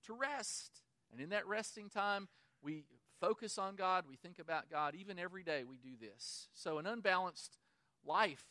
to 0.06 0.14
rest. 0.14 0.82
And 1.12 1.20
in 1.20 1.30
that 1.30 1.48
resting 1.48 1.90
time, 1.90 2.28
we 2.62 2.84
focus 3.20 3.58
on 3.58 3.76
God, 3.76 4.06
we 4.08 4.16
think 4.16 4.38
about 4.38 4.70
God. 4.70 4.94
Even 4.96 5.18
every 5.18 5.44
day, 5.44 5.64
we 5.64 5.78
do 5.78 5.96
this. 6.00 6.48
So, 6.54 6.78
an 6.78 6.86
unbalanced 6.86 7.58
life. 8.06 8.44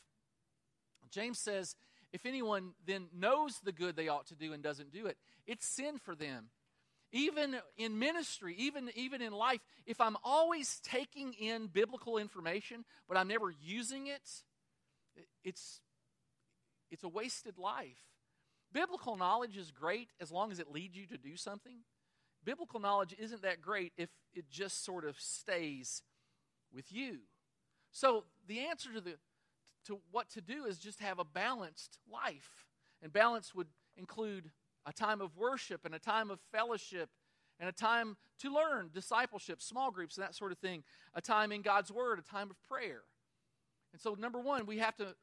James 1.10 1.38
says, 1.38 1.76
if 2.12 2.26
anyone 2.26 2.72
then 2.84 3.06
knows 3.14 3.60
the 3.62 3.72
good 3.72 3.94
they 3.94 4.08
ought 4.08 4.26
to 4.26 4.34
do 4.34 4.52
and 4.52 4.62
doesn't 4.62 4.92
do 4.92 5.06
it, 5.06 5.16
it's 5.46 5.66
sin 5.66 5.98
for 5.98 6.14
them. 6.14 6.46
Even 7.12 7.56
in 7.76 7.98
ministry, 7.98 8.54
even, 8.58 8.90
even 8.94 9.22
in 9.22 9.32
life, 9.32 9.60
if 9.86 10.00
I'm 10.00 10.16
always 10.24 10.80
taking 10.82 11.32
in 11.34 11.68
biblical 11.68 12.18
information, 12.18 12.84
but 13.08 13.16
I'm 13.16 13.28
never 13.28 13.50
using 13.62 14.08
it, 14.08 14.28
it's, 15.44 15.80
it's 16.90 17.04
a 17.04 17.08
wasted 17.08 17.58
life. 17.58 18.02
Biblical 18.72 19.16
knowledge 19.16 19.56
is 19.56 19.70
great 19.70 20.10
as 20.20 20.30
long 20.30 20.50
as 20.50 20.58
it 20.58 20.70
leads 20.70 20.96
you 20.96 21.06
to 21.06 21.16
do 21.16 21.36
something. 21.36 21.78
Biblical 22.44 22.80
knowledge 22.80 23.14
isn't 23.18 23.42
that 23.42 23.62
great 23.62 23.92
if 23.96 24.10
it 24.34 24.50
just 24.50 24.84
sort 24.84 25.04
of 25.04 25.18
stays 25.18 26.02
with 26.72 26.92
you. 26.92 27.18
So 27.92 28.24
the 28.46 28.66
answer 28.66 28.92
to 28.92 29.00
the 29.00 29.14
to 29.86 30.00
what 30.10 30.28
to 30.30 30.40
do 30.40 30.64
is 30.64 30.78
just 30.78 31.00
have 31.00 31.18
a 31.18 31.24
balanced 31.24 31.98
life. 32.12 32.66
And 33.02 33.12
balance 33.12 33.54
would 33.54 33.68
include 33.96 34.50
a 34.86 34.92
time 34.92 35.20
of 35.20 35.36
worship 35.36 35.84
and 35.84 35.94
a 35.94 35.98
time 35.98 36.30
of 36.30 36.38
fellowship 36.52 37.10
and 37.58 37.68
a 37.68 37.72
time 37.72 38.16
to 38.40 38.52
learn, 38.52 38.90
discipleship, 38.92 39.60
small 39.60 39.90
groups, 39.90 40.16
and 40.16 40.24
that 40.24 40.34
sort 40.34 40.52
of 40.52 40.58
thing, 40.58 40.84
a 41.14 41.20
time 41.20 41.52
in 41.52 41.62
God's 41.62 41.90
Word, 41.90 42.18
a 42.18 42.22
time 42.22 42.50
of 42.50 42.56
prayer. 42.68 43.02
And 43.92 44.00
so, 44.00 44.14
number 44.14 44.40
one, 44.40 44.66
we 44.66 44.78
have 44.78 44.96
to 44.96 45.14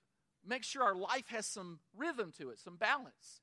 make 0.45 0.63
sure 0.63 0.83
our 0.83 0.95
life 0.95 1.27
has 1.27 1.45
some 1.45 1.79
rhythm 1.95 2.31
to 2.39 2.49
it, 2.49 2.59
some 2.59 2.75
balance. 2.75 3.41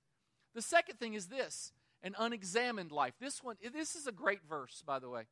The 0.55 0.63
second 0.63 0.99
thing 0.99 1.15
is 1.15 1.27
this 1.27 1.73
an 2.03 2.15
unexamined 2.19 2.91
life. 2.91 3.15
This 3.21 3.43
one, 3.43 3.57
this 3.73 3.95
is 3.95 4.07
a 4.07 4.13
great 4.13 4.41
verse, 4.49 4.83
by 4.87 4.99
the 4.99 5.09
way. 5.09 5.27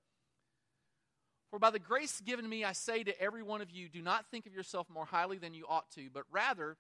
For 1.51 1.59
by 1.59 1.71
the 1.71 1.79
grace 1.79 2.21
given 2.21 2.47
me, 2.49 2.63
I 2.63 2.73
say 2.73 3.03
to 3.05 3.21
every 3.21 3.43
one 3.43 3.63
of 3.63 3.71
you, 3.71 3.89
do 3.89 4.03
not 4.03 4.27
think 4.31 4.47
of 4.47 4.53
yourself 4.53 4.87
more 4.91 5.07
highly 5.07 5.39
than 5.39 5.55
you 5.55 5.65
ought 5.67 5.91
to, 5.93 6.11
but 6.13 6.25
rather 6.31 6.77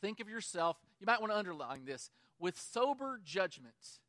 think 0.00 0.20
of 0.20 0.28
yourself, 0.28 0.76
you 1.00 1.06
might 1.06 1.20
want 1.20 1.32
to 1.32 1.38
underline 1.38 1.84
this, 1.84 2.10
with 2.44 2.60
sober 2.60 3.18
judgment, 3.24 4.00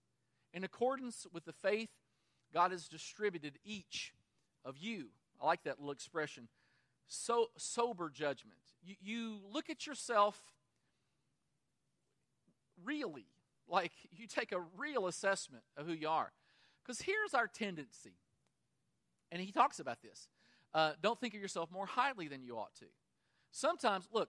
in 0.54 0.65
accordance 0.65 1.26
with 1.32 1.45
the 1.45 1.54
faith 1.54 1.88
God 2.54 2.71
has 2.71 2.89
distributed 2.89 3.58
each 3.63 4.13
of 4.65 4.78
you. 4.78 5.06
I 5.41 5.45
like 5.45 5.63
that 5.63 5.80
little 5.80 5.93
expression. 5.93 6.50
So 7.08 7.48
sober 7.56 8.10
judgment. 8.10 8.60
You, 8.84 8.95
you 9.00 9.39
look 9.54 9.69
at 9.69 9.88
yourself 9.88 10.38
really, 12.84 13.28
like 13.69 13.93
you 14.12 14.28
take 14.28 14.52
a 14.52 14.60
real 14.78 15.08
assessment 15.08 15.63
of 15.78 15.88
who 15.88 15.93
you 15.93 16.10
are. 16.10 16.34
Because 16.84 17.00
here's 17.00 17.34
our 17.34 17.48
tendency 17.48 18.17
and 19.32 19.41
he 19.41 19.54
talks 19.54 19.80
about 19.80 20.02
this. 20.02 20.28
Uh, 20.74 20.91
don't 21.02 21.21
think 21.21 21.36
of 21.36 21.39
yourself 21.39 21.71
more 21.71 21.86
highly 21.86 22.28
than 22.28 22.43
you 22.43 22.58
ought 22.58 22.76
to. 22.80 22.86
Sometimes, 23.52 24.10
look, 24.12 24.28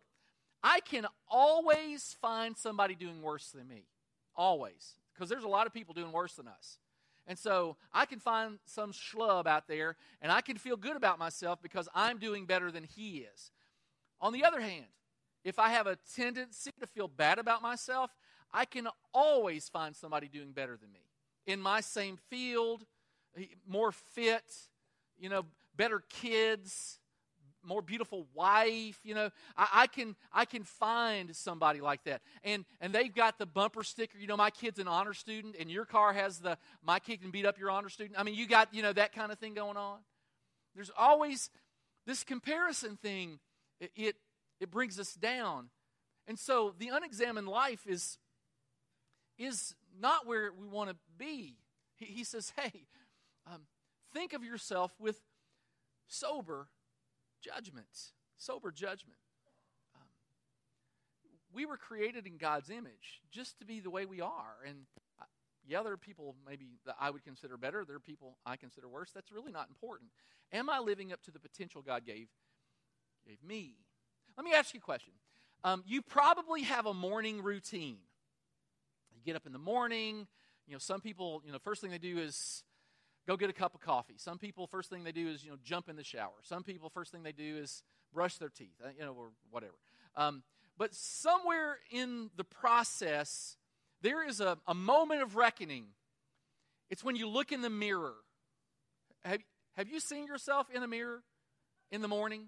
I 0.63 0.79
can 0.79 1.07
always 1.29 2.15
find 2.21 2.57
somebody 2.57 2.95
doing 2.95 3.21
worse 3.21 3.51
than 3.51 3.67
me. 3.67 3.89
Always. 4.37 4.95
Because 5.15 5.29
there's 5.29 5.45
a 5.45 5.49
lot 5.49 5.67
of 5.67 5.73
people 5.73 5.95
doing 5.95 6.13
worse 6.13 6.35
than 6.35 6.49
us. 6.49 6.79
And 7.27 7.39
so 7.39 7.77
I 7.93 8.07
can 8.07 8.21
find 8.21 8.59
some 8.67 8.93
schlub 8.93 9.47
out 9.47 9.67
there 9.67 9.97
and 10.23 10.31
I 10.31 10.41
can 10.41 10.59
feel 10.59 10.77
good 10.77 10.97
about 10.97 11.19
myself 11.19 11.61
because 11.61 11.89
I'm 11.95 12.19
doing 12.19 12.47
better 12.47 12.71
than 12.71 12.85
he 12.85 13.27
is. 13.35 13.51
On 14.21 14.33
the 14.33 14.45
other 14.45 14.61
hand, 14.61 14.87
if 15.43 15.59
I 15.59 15.71
have 15.71 15.87
a 15.87 15.97
tendency 16.15 16.71
to 16.79 16.87
feel 16.87 17.09
bad 17.09 17.39
about 17.39 17.63
myself, 17.63 18.11
I 18.53 18.65
can 18.65 18.89
always 19.13 19.69
find 19.69 19.95
somebody 19.95 20.29
doing 20.29 20.53
better 20.53 20.77
than 20.77 20.93
me 20.93 21.01
in 21.47 21.61
my 21.61 21.81
same 21.81 22.17
field, 22.29 22.85
more 23.67 23.93
fit, 23.93 24.69
you 25.19 25.29
know, 25.29 25.45
better 25.77 26.03
kids, 26.09 26.99
more 27.67 27.83
beautiful 27.83 28.27
wife 28.35 28.99
you 29.03 29.15
know. 29.15 29.31
I, 29.57 29.69
I, 29.73 29.87
can 29.87 30.17
i 30.33 30.45
can 30.45 30.63
find 30.63 31.35
somebody 31.35 31.81
like 31.81 32.05
that. 32.05 32.23
And 32.45 32.65
and 32.81 32.93
they've 32.93 33.15
got 33.15 33.39
the 33.39 33.47
bumper 33.47 33.83
sticker 33.83 34.19
you 34.19 34.27
know 34.27 34.37
my 34.37 34.51
kid's 34.51 34.79
an 34.79 34.89
honor 34.89 35.15
student 35.15 35.57
and 35.59 35.71
your 35.71 35.85
car 35.85 36.13
has 36.13 36.39
the 36.39 36.57
my 36.85 36.99
kid 36.99 37.21
can 37.23 37.31
beat 37.31 37.47
up 37.47 37.59
your 37.59 37.71
honor 37.71 37.89
student. 37.89 38.19
I 38.19 38.23
mean 38.23 38.35
you 38.35 38.47
got 38.47 38.73
you 38.73 38.83
know 38.83 38.93
that 38.93 39.15
kind 39.15 39.33
of 39.33 39.39
thing 39.39 39.55
going 39.55 39.77
on. 39.77 39.99
There's 40.75 40.91
always 40.97 41.51
this 42.07 42.25
comparison 42.25 42.97
thing 42.97 43.39
it 43.81 43.91
it, 43.97 44.17
it 44.61 44.71
brings 44.71 44.99
us 44.99 45.15
down. 45.15 45.71
And 46.29 46.39
so 46.39 46.75
the 46.79 46.89
unexamined 46.89 47.49
life 47.49 47.87
is 47.87 48.19
is 49.39 49.75
not 49.99 50.27
where 50.27 50.51
we 50.53 50.67
want 50.67 50.91
to 50.91 50.97
be. 51.19 51.57
He, 51.97 52.07
he 52.07 52.25
says 52.25 52.53
hey 52.57 52.87
um, 53.47 53.63
think 54.13 54.33
of 54.33 54.43
yourself 54.43 54.93
with 54.99 55.21
sober 56.09 56.69
judgment. 57.41 57.87
Sober 58.37 58.71
judgment. 58.71 59.19
Um, 59.95 60.09
we 61.53 61.67
were 61.67 61.77
created 61.77 62.27
in 62.27 62.37
God's 62.37 62.71
image 62.71 63.23
just 63.31 63.59
to 63.59 63.65
be 63.65 63.81
the 63.81 63.91
way 63.91 64.07
we 64.07 64.21
are. 64.21 64.57
And 64.67 64.87
uh, 65.21 65.25
yeah, 65.67 65.83
there 65.83 65.93
are 65.93 65.99
people 65.99 66.35
maybe 66.47 66.79
that 66.85 66.97
I 67.01 67.11
would 67.11 67.25
consider 67.25 67.57
better. 67.57 67.85
There 67.85 67.97
are 67.97 68.01
people 68.01 68.37
I 68.45 68.57
consider 68.57 68.89
worse. 68.89 69.11
That's 69.15 69.33
really 69.33 69.53
not 69.53 69.69
important. 69.69 70.11
Am 70.53 70.71
I 70.71 70.79
living 70.79 71.13
up 71.13 71.23
to 71.23 71.31
the 71.31 71.41
potential 71.41 71.83
God 71.83 72.05
gave, 72.05 72.29
gave 73.27 73.43
me? 73.43 73.77
Let 74.37 74.45
me 74.45 74.53
ask 74.53 74.75
you 74.75 74.79
a 74.79 74.83
question. 74.83 75.15
Um, 75.65 75.83
you 75.87 76.03
probably 76.03 76.63
have 76.63 76.87
a 76.87 76.95
morning 76.95 77.43
routine. 77.43 77.99
You 79.15 79.23
get 79.25 79.35
up 79.35 79.47
in 79.47 79.53
the 79.53 79.59
morning. 79.59 80.27
You 80.67 80.75
know, 80.75 80.79
some 80.79 81.01
people, 81.01 81.43
you 81.45 81.53
know, 81.53 81.59
first 81.59 81.81
thing 81.81 81.91
they 81.91 81.99
do 81.99 82.19
is 82.19 82.63
go 83.27 83.37
get 83.37 83.51
a 83.51 83.53
cup 83.53 83.75
of 83.75 83.81
coffee. 83.81 84.15
Some 84.17 84.39
people, 84.39 84.67
first 84.67 84.91
thing 84.91 85.05
they 85.05 85.13
do 85.13 85.29
is, 85.29 85.45
you 85.45 85.51
know, 85.51 85.57
jump 85.63 85.89
in 85.89 85.97
the 85.97 86.05
shower. 86.05 86.35
Some 86.43 86.63
people, 86.63 86.89
first 86.89 87.13
thing 87.13 87.23
they 87.23 87.33
do 87.33 87.57
is 87.57 87.83
brush 88.13 88.37
their 88.37 88.49
teeth, 88.49 88.75
uh, 88.85 88.89
you 88.97 89.05
know, 89.05 89.13
or 89.13 89.31
whatever. 89.51 89.75
Um, 90.17 90.43
but 90.79 90.95
somewhere 90.95 91.79
in 91.91 92.31
the 92.37 92.45
process, 92.45 93.57
there 94.03 94.27
is 94.27 94.41
a, 94.41 94.59
a 94.67 94.75
moment 94.75 95.23
of 95.23 95.37
reckoning. 95.37 95.87
It's 96.91 97.03
when 97.03 97.17
you 97.17 97.29
look 97.29 97.53
in 97.53 97.63
the 97.63 97.71
mirror. 97.71 98.15
Have, 99.25 99.41
have 99.77 99.89
you 99.89 100.01
seen 100.01 100.27
yourself 100.27 100.69
in 100.73 100.81
the 100.81 100.89
mirror 100.89 101.23
in 101.91 102.03
the 102.03 102.09
morning? 102.09 102.47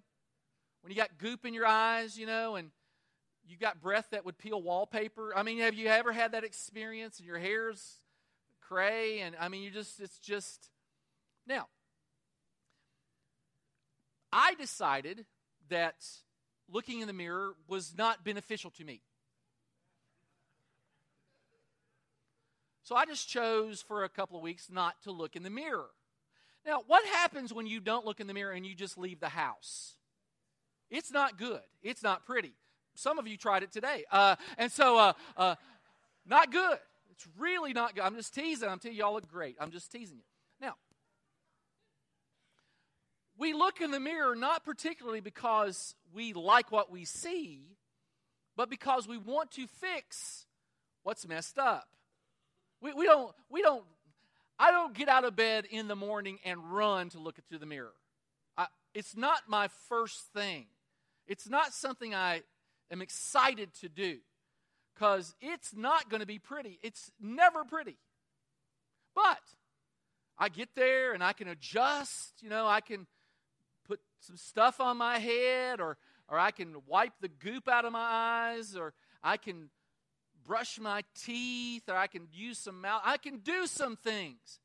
When 0.82 0.92
you 0.92 0.96
got 0.96 1.18
goop 1.18 1.44
in 1.44 1.54
your 1.54 1.66
eyes, 1.66 2.16
you 2.16 2.26
know, 2.26 2.54
and 2.54 2.70
you 3.46 3.56
got 3.56 3.80
breath 3.80 4.08
that 4.12 4.24
would 4.24 4.38
peel 4.38 4.62
wallpaper. 4.62 5.36
I 5.36 5.42
mean, 5.42 5.58
have 5.58 5.74
you 5.74 5.88
ever 5.88 6.12
had 6.12 6.32
that 6.32 6.44
experience 6.44 7.18
and 7.18 7.26
your 7.26 7.38
hair's 7.38 7.96
cray 8.68 9.20
and 9.20 9.34
I 9.40 9.48
mean 9.48 9.62
you 9.62 9.70
just 9.70 10.00
it's 10.00 10.18
just 10.18 10.70
now 11.46 11.66
I 14.32 14.54
decided 14.54 15.24
that 15.70 15.96
looking 16.70 17.00
in 17.00 17.06
the 17.06 17.12
mirror 17.12 17.54
was 17.66 17.94
not 17.96 18.24
beneficial 18.24 18.70
to 18.72 18.84
me. 18.84 19.00
So 22.82 22.96
I 22.96 23.04
just 23.04 23.28
chose 23.28 23.82
for 23.82 24.04
a 24.04 24.08
couple 24.08 24.36
of 24.36 24.42
weeks 24.42 24.68
not 24.70 25.02
to 25.02 25.12
look 25.12 25.36
in 25.36 25.42
the 25.42 25.50
mirror. 25.50 25.90
Now, 26.66 26.82
what 26.86 27.04
happens 27.06 27.52
when 27.52 27.66
you 27.66 27.80
don't 27.80 28.04
look 28.04 28.20
in 28.20 28.26
the 28.26 28.34
mirror 28.34 28.52
and 28.52 28.66
you 28.66 28.74
just 28.74 28.98
leave 28.98 29.20
the 29.20 29.28
house? 29.28 29.96
It's 30.90 31.12
not 31.12 31.38
good. 31.38 31.60
It's 31.82 32.02
not 32.02 32.24
pretty. 32.24 32.54
Some 32.94 33.18
of 33.18 33.26
you 33.26 33.36
tried 33.36 33.62
it 33.62 33.72
today. 33.72 34.04
Uh, 34.10 34.36
and 34.56 34.72
so, 34.72 34.98
uh, 34.98 35.12
uh, 35.36 35.54
not 36.26 36.50
good. 36.50 36.78
It's 37.18 37.28
really 37.36 37.72
not 37.72 37.96
good. 37.96 38.04
I'm 38.04 38.14
just 38.14 38.32
teasing. 38.32 38.68
I'm 38.68 38.78
telling 38.78 38.96
y'all 38.96 39.14
look 39.14 39.28
great. 39.28 39.56
I'm 39.60 39.72
just 39.72 39.90
teasing 39.90 40.18
you. 40.18 40.22
Now, 40.60 40.74
we 43.36 43.52
look 43.52 43.80
in 43.80 43.90
the 43.90 43.98
mirror 43.98 44.36
not 44.36 44.64
particularly 44.64 45.20
because 45.20 45.96
we 46.14 46.32
like 46.32 46.70
what 46.70 46.92
we 46.92 47.04
see, 47.04 47.76
but 48.56 48.70
because 48.70 49.08
we 49.08 49.18
want 49.18 49.50
to 49.52 49.66
fix 49.66 50.46
what's 51.02 51.26
messed 51.26 51.58
up. 51.58 51.88
We, 52.80 52.92
we 52.92 53.06
don't, 53.06 53.34
we 53.50 53.62
don't, 53.62 53.84
I 54.56 54.70
don't 54.70 54.94
get 54.94 55.08
out 55.08 55.24
of 55.24 55.34
bed 55.34 55.64
in 55.68 55.88
the 55.88 55.96
morning 55.96 56.38
and 56.44 56.72
run 56.72 57.08
to 57.10 57.18
look 57.18 57.38
into 57.38 57.58
the 57.58 57.66
mirror. 57.66 57.94
I, 58.56 58.66
it's 58.94 59.16
not 59.16 59.40
my 59.48 59.68
first 59.88 60.20
thing. 60.32 60.66
It's 61.26 61.48
not 61.48 61.72
something 61.74 62.14
I 62.14 62.42
am 62.92 63.02
excited 63.02 63.74
to 63.80 63.88
do 63.88 64.18
because 64.98 65.36
it's 65.40 65.74
not 65.76 66.10
going 66.10 66.20
to 66.20 66.26
be 66.26 66.40
pretty. 66.40 66.80
It's 66.82 67.12
never 67.20 67.64
pretty. 67.64 67.96
But 69.14 69.38
I 70.36 70.48
get 70.48 70.70
there 70.74 71.12
and 71.12 71.22
I 71.22 71.32
can 71.32 71.46
adjust, 71.46 72.32
you 72.42 72.50
know, 72.50 72.66
I 72.66 72.80
can 72.80 73.06
put 73.86 74.00
some 74.20 74.36
stuff 74.36 74.80
on 74.80 74.96
my 74.96 75.18
head 75.18 75.80
or 75.80 75.98
or 76.28 76.38
I 76.38 76.50
can 76.50 76.74
wipe 76.86 77.12
the 77.20 77.28
goop 77.28 77.68
out 77.68 77.84
of 77.84 77.92
my 77.92 78.00
eyes 78.00 78.76
or 78.76 78.92
I 79.22 79.36
can 79.38 79.70
brush 80.44 80.78
my 80.78 81.04
teeth 81.14 81.88
or 81.88 81.96
I 81.96 82.06
can 82.06 82.26
use 82.32 82.58
some 82.58 82.80
mouth 82.80 83.02
I 83.04 83.18
can 83.18 83.38
do 83.38 83.66
some 83.66 83.96
things. 83.96 84.58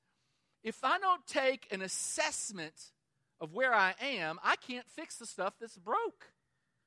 If 0.63 0.83
I 0.83 0.97
don't 0.97 1.25
take 1.27 1.67
an 1.71 1.81
assessment 1.81 2.91
of 3.39 3.53
where 3.53 3.73
I 3.73 3.93
am, 4.01 4.39
I 4.43 4.55
can't 4.55 4.89
fix 4.89 5.17
the 5.17 5.27
stuff 5.27 5.53
that's 5.61 5.77
broke. 5.77 6.31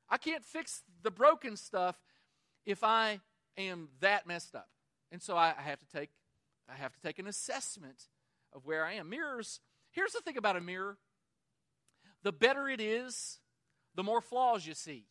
I 0.09 0.17
can't 0.17 0.45
fix 0.45 0.83
the 1.03 1.11
broken 1.11 1.57
stuff 1.57 1.97
if 2.65 2.83
I 2.83 3.21
am 3.59 3.88
that 4.01 4.27
messed 4.27 4.55
up. 4.55 4.69
And 5.12 5.23
so 5.23 5.37
I, 5.37 5.55
I 5.59 5.62
have 5.62 5.79
to 5.79 5.87
take 5.87 6.11
I 6.69 6.75
have 6.75 6.92
to 6.92 7.01
take 7.01 7.19
an 7.19 7.27
assessment 7.27 8.09
of 8.53 8.66
where 8.66 8.85
I 8.85 8.95
am. 8.95 9.09
Mirrors, 9.09 9.61
here's 9.92 10.12
the 10.12 10.21
thing 10.21 10.37
about 10.37 10.57
a 10.57 10.61
mirror. 10.61 10.99
The 12.23 12.33
better 12.33 12.69
it 12.69 12.81
is, 12.81 13.38
the 13.95 14.03
more 14.03 14.21
flaws 14.21 14.66
you 14.66 14.75
see. 14.75 15.05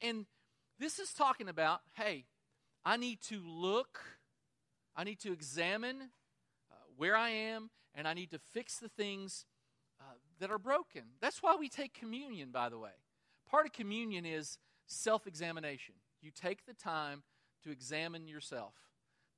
And 0.00 0.26
this 0.78 0.98
is 0.98 1.12
talking 1.12 1.48
about, 1.48 1.80
hey, 1.94 2.26
I 2.84 2.96
need 2.96 3.20
to 3.22 3.40
look, 3.44 4.00
I 4.94 5.04
need 5.04 5.18
to 5.20 5.32
examine 5.32 5.96
uh, 6.70 6.74
where 6.96 7.16
I 7.16 7.30
am, 7.30 7.70
and 7.94 8.06
I 8.06 8.14
need 8.14 8.30
to 8.30 8.38
fix 8.38 8.78
the 8.78 8.88
things 8.88 9.46
uh, 10.00 10.04
that 10.38 10.50
are 10.50 10.58
broken. 10.58 11.02
That's 11.20 11.42
why 11.42 11.56
we 11.56 11.68
take 11.68 11.92
communion, 11.92 12.50
by 12.50 12.68
the 12.68 12.78
way. 12.78 12.92
Part 13.50 13.66
of 13.66 13.72
communion 13.72 14.24
is 14.24 14.58
self 14.86 15.26
examination. 15.26 15.96
You 16.22 16.30
take 16.30 16.66
the 16.66 16.74
time 16.74 17.22
to 17.64 17.70
examine 17.70 18.28
yourself 18.28 18.74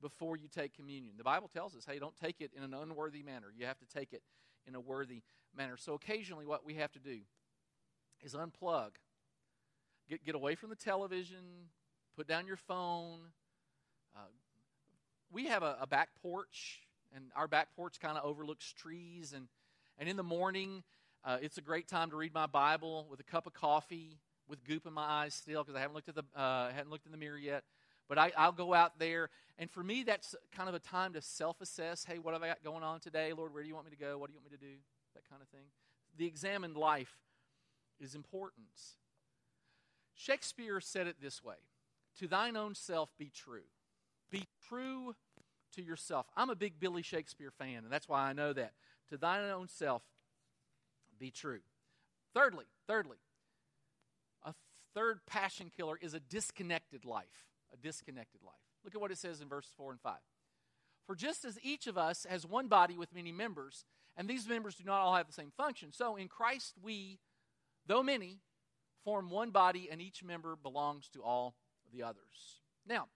before 0.01 0.37
you 0.37 0.49
take 0.49 0.75
communion. 0.75 1.14
The 1.16 1.25
Bible 1.25 1.49
tells 1.49 1.77
us, 1.77 1.85
hey, 1.88 1.99
don't 1.99 2.16
take 2.16 2.40
it 2.40 2.51
in 2.57 2.62
an 2.62 2.75
unworthy 2.75 3.23
manner. 3.23 3.47
You 3.57 3.66
have 3.66 3.79
to 3.79 3.87
take 3.87 4.12
it 4.12 4.23
in 4.66 4.75
a 4.75 4.81
worthy 4.81 5.23
manner. 5.57 5.77
So 5.77 5.95
occasionally, 5.95 6.47
what 6.47 6.64
we 6.66 6.75
have 6.75 6.92
to 6.92 6.99
do 6.99 7.21
is 8.23 8.35
unplug, 8.35 8.90
get, 10.09 10.25
get 10.25 10.35
away 10.35 10.55
from 10.55 10.71
the 10.71 10.77
television, 10.77 11.68
put 12.16 12.27
down 12.27 12.47
your 12.47 12.57
phone. 12.57 13.21
Uh, 14.16 14.27
we 15.31 15.47
have 15.47 15.62
a, 15.62 15.79
a 15.81 15.87
back 15.87 16.11
porch, 16.21 16.81
and 17.14 17.27
our 17.37 17.49
back 17.49 17.75
porch 17.75 18.01
kind 18.01 18.18
of 18.18 18.25
overlooks 18.25 18.73
trees. 18.73 19.33
And, 19.33 19.49
and 19.99 20.09
in 20.09 20.16
the 20.16 20.23
morning, 20.23 20.83
uh, 21.25 21.38
it's 21.40 21.59
a 21.59 21.62
great 21.62 21.88
time 21.88 22.11
to 22.11 22.16
read 22.16 22.35
my 22.35 22.47
Bible 22.47 23.07
with 23.09 23.21
a 23.21 23.25
cup 23.25 23.47
of 23.47 23.55
coffee, 23.55 24.18
with 24.49 24.65
goop 24.65 24.87
in 24.87 24.93
my 24.93 25.05
eyes 25.05 25.35
still, 25.35 25.63
because 25.63 25.77
I 25.77 25.81
haven't 25.81 25.95
looked 25.95 26.09
at 26.09 26.15
the 26.15 26.25
uh, 26.37 26.71
hadn't 26.71 26.91
looked 26.91 27.07
in 27.07 27.13
the 27.13 27.19
mirror 27.19 27.39
yet. 27.39 27.65
But 28.09 28.19
I, 28.19 28.33
I'll 28.37 28.53
go 28.53 28.75
out 28.75 28.99
there, 28.99 29.31
and 29.59 29.71
for 29.71 29.83
me, 29.83 30.03
that's 30.03 30.35
kind 30.55 30.69
of 30.69 30.75
a 30.75 30.81
time 30.81 31.13
to 31.15 31.23
self-assess. 31.23 32.05
Hey, 32.05 32.19
what 32.19 32.35
have 32.35 32.43
I 32.43 32.49
got 32.49 32.63
going 32.63 32.83
on 32.83 33.01
today, 33.01 33.33
Lord? 33.33 33.55
Where 33.55 33.63
do 33.63 33.69
you 33.69 33.75
want 33.75 33.87
me 33.87 33.93
to 33.93 33.97
go? 33.97 34.19
What 34.19 34.29
do 34.29 34.35
you 34.35 34.39
want 34.41 34.51
me 34.51 34.59
to 34.59 34.63
do? 34.63 34.75
That 35.15 35.29
kind 35.29 35.41
of 35.41 35.49
thing. 35.49 35.67
The 36.19 36.27
examined 36.27 36.77
life 36.77 37.15
is 38.01 38.15
important. 38.15 38.67
Shakespeare 40.15 40.81
said 40.81 41.07
it 41.07 41.17
this 41.21 41.43
way 41.43 41.57
To 42.19 42.27
thine 42.27 42.57
own 42.57 42.75
self 42.75 43.11
be 43.19 43.31
true. 43.35 43.65
Be 44.31 44.47
true 44.69 45.15
to 45.77 45.83
yourself. 45.83 46.27
I'm 46.37 46.51
a 46.51 46.57
big 46.57 46.81
Billy 46.81 47.03
Shakespeare 47.03 47.51
fan, 47.51 47.85
and 47.85 47.91
that's 47.91 48.09
why 48.09 48.29
I 48.29 48.33
know 48.33 48.53
that. 48.53 48.73
To 49.11 49.17
thine 49.17 49.51
own 49.51 49.69
self 49.69 50.03
be 51.19 51.31
true. 51.31 51.61
Thirdly, 52.35 52.65
thirdly, 52.87 53.19
third 54.95 55.21
passion 55.27 55.71
killer 55.75 55.99
is 56.01 56.15
a 56.15 56.21
disconnected 56.21 57.05
life. 57.05 57.47
A 57.73 57.77
disconnected 57.77 58.43
life. 58.43 58.55
Look 58.85 58.95
at 58.95 59.01
what 59.01 59.11
it 59.11 59.19
says 59.19 59.41
in 59.41 59.49
verses 59.49 59.73
4 59.77 59.93
and 59.93 60.01
5. 60.01 60.15
For 61.07 61.17
just 61.17 61.45
as 61.45 61.59
each 61.63 61.87
of 61.87 61.99
us 61.99 62.27
has 62.29 62.47
one 62.47 62.69
body 62.69 62.97
with 62.97 63.15
many 63.15 63.33
members, 63.33 63.85
and 64.17 64.29
these 64.29 64.49
members 64.49 64.75
do 64.75 64.85
not 64.85 65.01
all 65.01 65.15
have 65.15 65.27
the 65.27 65.33
same 65.33 65.53
function, 65.57 65.93
so 65.93 66.17
in 66.17 66.29
Christ 66.29 66.75
we 66.83 67.19
though 67.87 68.03
many, 68.03 68.39
form 69.05 69.31
one 69.31 69.51
body, 69.51 69.89
and 69.91 70.01
each 70.01 70.23
member 70.23 70.57
belongs 70.57 71.09
to 71.11 71.23
all 71.23 71.55
the 71.93 72.03
others. 72.03 72.61
Now, 72.87 73.09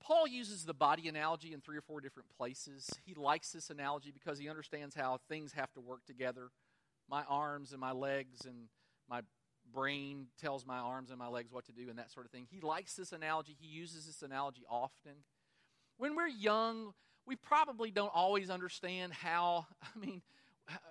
Paul 0.00 0.26
uses 0.26 0.64
the 0.64 0.74
body 0.74 1.08
analogy 1.08 1.52
in 1.52 1.60
three 1.60 1.76
or 1.76 1.82
four 1.82 2.00
different 2.00 2.28
places. 2.36 2.88
He 3.04 3.14
likes 3.14 3.50
this 3.52 3.70
analogy 3.70 4.10
because 4.10 4.38
he 4.38 4.48
understands 4.48 4.94
how 4.94 5.20
things 5.28 5.52
have 5.52 5.72
to 5.74 5.80
work 5.80 6.04
together. 6.06 6.50
My 7.08 7.22
arms 7.28 7.72
and 7.72 7.80
my 7.80 7.92
legs 7.92 8.44
and 8.44 8.68
my 9.10 9.22
brain 9.72 10.26
tells 10.40 10.64
my 10.64 10.78
arms 10.78 11.10
and 11.10 11.18
my 11.18 11.28
legs 11.28 11.52
what 11.52 11.66
to 11.66 11.72
do 11.72 11.88
and 11.90 11.98
that 11.98 12.10
sort 12.10 12.26
of 12.26 12.32
thing. 12.32 12.46
He 12.50 12.60
likes 12.60 12.94
this 12.94 13.12
analogy. 13.12 13.56
He 13.58 13.66
uses 13.66 14.06
this 14.06 14.22
analogy 14.22 14.62
often. 14.70 15.12
When 15.98 16.16
we're 16.16 16.28
young, 16.28 16.94
we 17.26 17.36
probably 17.36 17.90
don't 17.90 18.12
always 18.14 18.50
understand 18.50 19.12
how, 19.12 19.66
I 19.82 19.98
mean, 19.98 20.22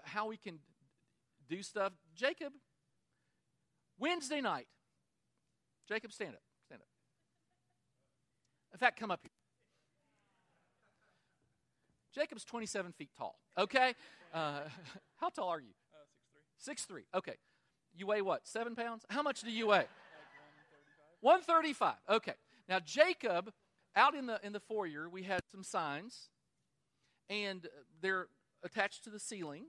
how 0.04 0.28
we 0.28 0.38
can 0.38 0.60
do 1.50 1.64
stuff. 1.64 1.94
Jacob, 2.16 2.54
Wednesday 3.98 4.42
night. 4.42 4.68
Jacob, 5.88 6.12
stand 6.12 6.36
up. 6.36 6.42
Stand 6.66 6.82
up. 6.82 6.88
In 8.74 8.78
fact, 8.78 9.00
come 9.00 9.12
up 9.12 9.22
here. 9.24 9.32
Jacob's 12.14 12.44
27 12.44 12.92
feet 12.94 13.10
tall. 13.18 13.40
Okay? 13.58 13.94
Uh, 14.34 14.62
how 15.18 15.30
tall 15.30 15.50
are 15.50 15.60
you? 15.60 15.74
Uh, 15.94 16.06
six 16.58 16.86
three. 16.86 17.04
Okay. 17.16 17.36
You 17.96 18.08
weigh 18.08 18.22
what? 18.22 18.48
Seven 18.48 18.76
pounds? 18.76 19.06
How 19.10 19.22
much 19.22 19.42
do 19.42 19.52
you 19.52 19.68
weigh? 19.68 19.86
135. 21.22 21.96
Okay. 22.10 22.34
Now, 22.68 22.80
Jacob, 22.80 23.52
out 23.96 24.16
in 24.16 24.26
the, 24.28 24.40
in 24.44 24.54
the 24.54 24.60
foyer, 24.60 25.10
we 25.10 25.24
had 25.24 25.42
some 25.52 25.64
signs, 25.64 26.30
and 27.30 27.68
they're 28.02 28.28
attached 28.64 29.04
to 29.06 29.10
the 29.10 29.20
ceiling. 29.20 29.66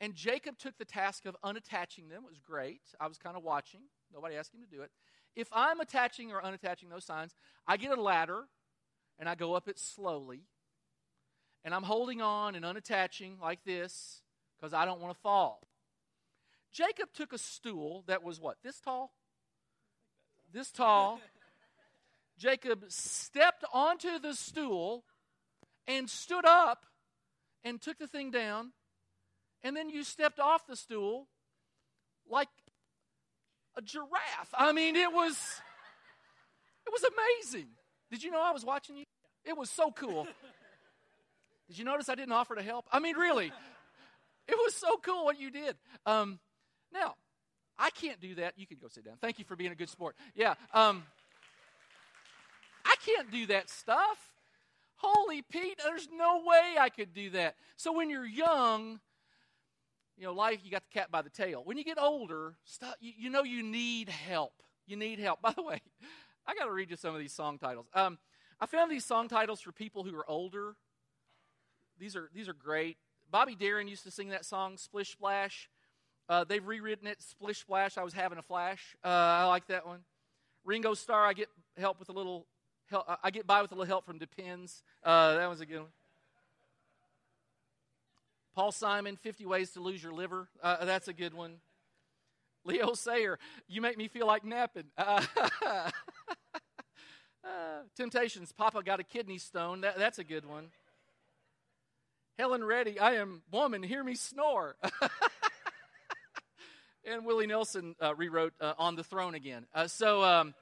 And 0.00 0.14
Jacob 0.14 0.58
took 0.58 0.78
the 0.78 0.84
task 0.84 1.26
of 1.26 1.36
unattaching 1.44 2.08
them. 2.08 2.22
It 2.24 2.30
was 2.30 2.38
great. 2.38 2.80
I 2.98 3.06
was 3.06 3.18
kind 3.18 3.36
of 3.36 3.42
watching. 3.42 3.82
Nobody 4.12 4.34
asked 4.36 4.54
him 4.54 4.62
to 4.62 4.66
do 4.66 4.82
it. 4.82 4.90
If 5.36 5.48
I'm 5.52 5.80
attaching 5.80 6.32
or 6.32 6.40
unattaching 6.40 6.90
those 6.90 7.04
signs, 7.04 7.34
I 7.66 7.76
get 7.76 7.96
a 7.96 8.00
ladder 8.00 8.44
and 9.18 9.28
I 9.28 9.34
go 9.34 9.54
up 9.54 9.68
it 9.68 9.78
slowly. 9.78 10.46
And 11.64 11.74
I'm 11.74 11.82
holding 11.82 12.22
on 12.22 12.54
and 12.54 12.64
unattaching 12.64 13.38
like 13.40 13.62
this 13.64 14.22
because 14.58 14.72
I 14.72 14.86
don't 14.86 15.00
want 15.00 15.14
to 15.14 15.20
fall. 15.20 15.60
Jacob 16.72 17.12
took 17.12 17.32
a 17.32 17.38
stool 17.38 18.04
that 18.06 18.22
was 18.22 18.40
what? 18.40 18.56
This 18.62 18.80
tall? 18.80 19.12
This 20.52 20.70
tall. 20.70 21.20
Jacob 22.38 22.84
stepped 22.88 23.64
onto 23.72 24.18
the 24.18 24.34
stool 24.34 25.04
and 25.86 26.08
stood 26.08 26.44
up 26.44 26.86
and 27.64 27.80
took 27.80 27.98
the 27.98 28.06
thing 28.06 28.30
down 28.30 28.72
and 29.62 29.76
then 29.76 29.90
you 29.90 30.04
stepped 30.04 30.40
off 30.40 30.66
the 30.66 30.76
stool 30.76 31.28
like 32.28 32.48
a 33.76 33.82
giraffe. 33.82 34.54
I 34.54 34.72
mean, 34.72 34.96
it 34.96 35.12
was 35.12 35.36
it 36.86 36.90
was 36.90 37.04
amazing. 37.04 37.68
Did 38.10 38.22
you 38.22 38.30
know 38.30 38.42
I 38.42 38.52
was 38.52 38.64
watching 38.64 38.96
you? 38.96 39.04
It 39.44 39.56
was 39.56 39.70
so 39.70 39.90
cool. 39.90 40.26
Did 41.68 41.78
you 41.78 41.84
notice 41.84 42.08
I 42.08 42.14
didn't 42.14 42.32
offer 42.32 42.56
to 42.56 42.62
help? 42.62 42.86
I 42.90 42.98
mean, 42.98 43.16
really, 43.16 43.52
it 44.48 44.56
was 44.56 44.74
so 44.74 44.96
cool 44.96 45.24
what 45.24 45.38
you 45.38 45.50
did. 45.50 45.76
Um, 46.04 46.40
now, 46.92 47.14
I 47.78 47.90
can't 47.90 48.20
do 48.20 48.34
that. 48.36 48.54
You 48.56 48.66
can 48.66 48.78
go 48.80 48.88
sit 48.88 49.04
down. 49.04 49.14
Thank 49.20 49.38
you 49.38 49.44
for 49.44 49.56
being 49.56 49.72
a 49.72 49.74
good 49.74 49.88
sport. 49.88 50.16
Yeah. 50.34 50.54
Um, 50.74 51.04
I 52.84 52.94
can't 53.04 53.30
do 53.30 53.46
that 53.46 53.70
stuff. 53.70 54.18
Holy 54.96 55.40
Pete, 55.40 55.80
there's 55.82 56.08
no 56.12 56.42
way 56.44 56.76
I 56.78 56.90
could 56.90 57.14
do 57.14 57.30
that. 57.30 57.54
So 57.76 57.92
when 57.92 58.10
you're 58.10 58.26
young, 58.26 59.00
you 60.18 60.24
know, 60.26 60.34
life, 60.34 60.60
you 60.62 60.70
got 60.70 60.82
the 60.82 60.98
cat 60.98 61.10
by 61.10 61.22
the 61.22 61.30
tail. 61.30 61.62
When 61.64 61.78
you 61.78 61.84
get 61.84 61.98
older, 61.98 62.54
stuff, 62.64 62.94
you, 63.00 63.12
you 63.16 63.30
know 63.30 63.42
you 63.42 63.62
need 63.62 64.10
help. 64.10 64.52
You 64.86 64.96
need 64.96 65.18
help. 65.18 65.40
By 65.42 65.52
the 65.52 65.62
way, 65.62 65.80
I 66.46 66.54
got 66.54 66.64
to 66.64 66.72
read 66.72 66.90
you 66.90 66.96
some 66.96 67.14
of 67.14 67.20
these 67.20 67.32
song 67.32 67.58
titles. 67.58 67.86
Um, 67.94 68.18
I 68.60 68.66
found 68.66 68.90
these 68.90 69.04
song 69.04 69.28
titles 69.28 69.60
for 69.62 69.72
people 69.72 70.04
who 70.04 70.14
are 70.16 70.28
older. 70.28 70.74
These 71.98 72.16
are 72.16 72.28
these 72.34 72.48
are 72.48 72.54
great. 72.54 72.98
Bobby 73.30 73.54
Darin 73.54 73.88
used 73.88 74.02
to 74.04 74.10
sing 74.10 74.28
that 74.30 74.44
song 74.44 74.76
Splish 74.76 75.12
Splash. 75.12 75.70
Uh, 76.30 76.44
they've 76.44 76.64
rewritten 76.64 77.08
it 77.08 77.20
Splish 77.20 77.58
Splash. 77.58 77.98
I 77.98 78.04
was 78.04 78.14
having 78.14 78.38
a 78.38 78.42
flash. 78.42 78.96
Uh, 79.04 79.08
I 79.08 79.44
like 79.46 79.66
that 79.66 79.84
one. 79.84 79.98
Ringo 80.64 80.94
Starr. 80.94 81.26
I 81.26 81.32
get 81.32 81.48
help 81.76 81.98
with 81.98 82.08
a 82.08 82.12
little. 82.12 82.46
Help, 82.88 83.04
I 83.22 83.30
get 83.30 83.48
by 83.48 83.62
with 83.62 83.72
a 83.72 83.74
little 83.74 83.88
help 83.88 84.06
from 84.06 84.18
Depends. 84.18 84.84
Uh, 85.02 85.34
that 85.34 85.48
was 85.48 85.60
a 85.60 85.66
good 85.66 85.80
one. 85.80 85.90
Paul 88.54 88.70
Simon, 88.70 89.16
50 89.16 89.44
Ways 89.46 89.72
to 89.72 89.80
Lose 89.80 90.02
Your 90.02 90.12
Liver. 90.12 90.48
Uh, 90.62 90.84
that's 90.84 91.08
a 91.08 91.12
good 91.12 91.34
one. 91.34 91.56
Leo 92.64 92.94
Sayer, 92.94 93.38
You 93.68 93.80
Make 93.80 93.98
Me 93.98 94.06
Feel 94.06 94.26
Like 94.26 94.44
Napping. 94.44 94.86
Uh, 97.42 97.82
Temptations, 97.96 98.52
Papa 98.52 98.82
Got 98.82 99.00
a 99.00 99.02
Kidney 99.02 99.38
Stone. 99.38 99.80
That, 99.80 99.98
that's 99.98 100.18
a 100.18 100.24
good 100.24 100.44
one. 100.44 100.66
Helen 102.38 102.62
Reddy, 102.62 102.98
I 103.00 103.14
am 103.14 103.40
woman, 103.50 103.82
hear 103.82 104.04
me 104.04 104.14
snore. 104.14 104.76
and 107.04 107.24
Willie 107.24 107.46
Nelson 107.46 107.94
uh, 108.00 108.14
rewrote 108.14 108.52
uh, 108.60 108.74
On 108.78 108.96
the 108.96 109.04
Throne 109.04 109.34
again. 109.34 109.66
Uh, 109.74 109.86
so, 109.86 110.22
um, 110.22 110.54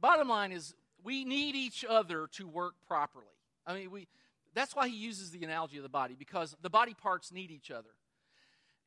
bottom 0.00 0.28
line 0.28 0.52
is, 0.52 0.74
we 1.02 1.24
need 1.24 1.54
each 1.54 1.84
other 1.88 2.28
to 2.32 2.46
work 2.46 2.74
properly. 2.86 3.24
I 3.66 3.74
mean, 3.74 3.90
we, 3.90 4.08
that's 4.54 4.74
why 4.74 4.88
he 4.88 4.96
uses 4.96 5.30
the 5.30 5.42
analogy 5.44 5.76
of 5.76 5.82
the 5.82 5.88
body, 5.88 6.14
because 6.18 6.56
the 6.62 6.70
body 6.70 6.94
parts 6.94 7.32
need 7.32 7.50
each 7.50 7.70
other. 7.70 7.90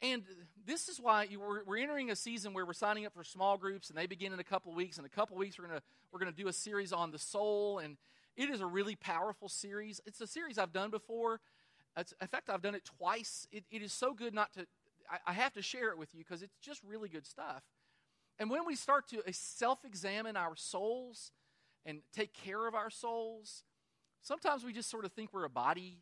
And 0.01 0.23
this 0.65 0.87
is 0.87 0.99
why 0.99 1.27
we're, 1.37 1.63
we're 1.65 1.77
entering 1.77 2.09
a 2.09 2.15
season 2.15 2.53
where 2.53 2.65
we're 2.65 2.73
signing 2.73 3.05
up 3.05 3.13
for 3.13 3.23
small 3.23 3.57
groups, 3.57 3.89
and 3.89 3.97
they 3.97 4.07
begin 4.07 4.31
in 4.31 4.39
a 4.39 4.43
couple 4.45 4.71
of 4.71 4.77
weeks. 4.77 4.97
In 4.97 5.03
a 5.03 5.09
couple 5.09 5.35
of 5.35 5.39
weeks, 5.39 5.59
we're 5.59 5.67
going 5.67 5.79
to 5.79 5.83
we're 6.11 6.19
gonna 6.19 6.31
do 6.31 6.47
a 6.47 6.53
series 6.53 6.93
on 6.93 7.11
the 7.11 7.19
soul, 7.19 7.79
and 7.79 7.97
it 8.37 8.49
is 8.49 8.61
a 8.61 8.65
really 8.65 8.95
powerful 8.95 9.49
series. 9.49 9.99
It's 10.05 10.21
a 10.21 10.27
series 10.27 10.57
I've 10.57 10.71
done 10.71 10.89
before. 10.89 11.41
In 11.97 12.27
fact, 12.27 12.49
I've 12.49 12.61
done 12.61 12.75
it 12.75 12.85
twice. 12.97 13.47
It, 13.51 13.65
it 13.69 13.81
is 13.81 13.91
so 13.91 14.13
good 14.13 14.33
not 14.33 14.53
to, 14.53 14.65
I, 15.09 15.31
I 15.31 15.33
have 15.33 15.53
to 15.53 15.61
share 15.61 15.89
it 15.89 15.97
with 15.97 16.09
you 16.13 16.19
because 16.19 16.41
it's 16.41 16.57
just 16.61 16.81
really 16.83 17.09
good 17.09 17.25
stuff. 17.25 17.63
And 18.37 18.49
when 18.49 18.65
we 18.65 18.75
start 18.75 19.07
to 19.09 19.19
uh, 19.19 19.31
self 19.31 19.83
examine 19.83 20.37
our 20.37 20.55
souls 20.55 21.31
and 21.85 21.99
take 22.13 22.33
care 22.33 22.67
of 22.67 22.75
our 22.75 22.89
souls, 22.89 23.63
Sometimes 24.21 24.63
we 24.63 24.73
just 24.73 24.89
sort 24.89 25.05
of 25.05 25.11
think 25.13 25.33
we're 25.33 25.45
a 25.45 25.49
body. 25.49 25.99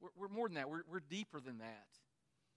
We're, 0.00 0.08
we're 0.16 0.28
more 0.28 0.48
than 0.48 0.54
that, 0.56 0.70
we're, 0.70 0.82
we're 0.90 1.00
deeper 1.00 1.40
than 1.40 1.58
that. 1.58 1.86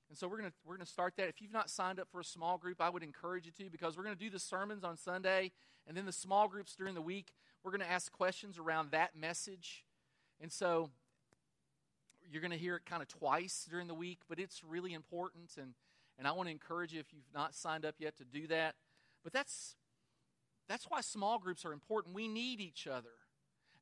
And 0.10 0.18
so 0.18 0.28
we're 0.28 0.40
going 0.40 0.52
we're 0.66 0.76
gonna 0.76 0.86
start 0.86 1.14
that. 1.18 1.30
If 1.30 1.42
you've 1.42 1.54
not 1.54 1.70
signed 1.70 2.00
up 2.00 2.08
for 2.12 2.20
a 2.20 2.24
small 2.24 2.58
group, 2.58 2.82
I 2.82 2.90
would 2.90 3.04
encourage 3.04 3.46
you 3.46 3.52
to 3.64 3.70
because 3.70 3.98
we're 3.98 4.04
going 4.04 4.16
to 4.16 4.20
do 4.20 4.30
the 4.30 4.40
sermons 4.40 4.84
on 4.84 4.98
Sunday 4.98 5.52
and 5.88 5.96
then 5.96 6.06
the 6.06 6.12
small 6.12 6.50
groups 6.50 6.76
during 6.76 6.96
the 6.96 7.02
week. 7.02 7.32
We're 7.64 7.72
going 7.72 7.82
to 7.82 7.90
ask 7.90 8.12
questions 8.12 8.58
around 8.58 8.92
that 8.92 9.16
message. 9.16 9.86
And 10.42 10.52
so 10.52 10.90
you're 12.32 12.42
going 12.42 12.52
to 12.52 12.58
hear 12.58 12.78
it 12.78 12.86
kind 12.86 13.02
of 13.02 13.08
twice 13.08 13.68
during 13.70 13.88
the 13.88 13.94
week, 13.94 14.20
but 14.30 14.40
it's 14.40 14.64
really 14.64 14.94
important. 14.94 15.52
And, 15.58 15.74
and 16.18 16.28
I 16.28 16.32
want 16.32 16.48
to 16.48 16.52
encourage 16.52 16.94
you, 16.94 17.00
if 17.00 17.12
you've 17.12 17.24
not 17.34 17.54
signed 17.54 17.86
up 17.86 17.96
yet, 18.00 18.18
to 18.18 18.24
do 18.24 18.48
that. 18.48 18.76
But 19.24 19.34
that's, 19.34 19.76
that's 20.70 20.86
why 20.86 21.02
small 21.02 21.40
groups 21.40 21.66
are 21.66 21.74
important. 21.74 22.16
We 22.16 22.28
need 22.28 22.62
each 22.62 22.88
other. 22.88 23.10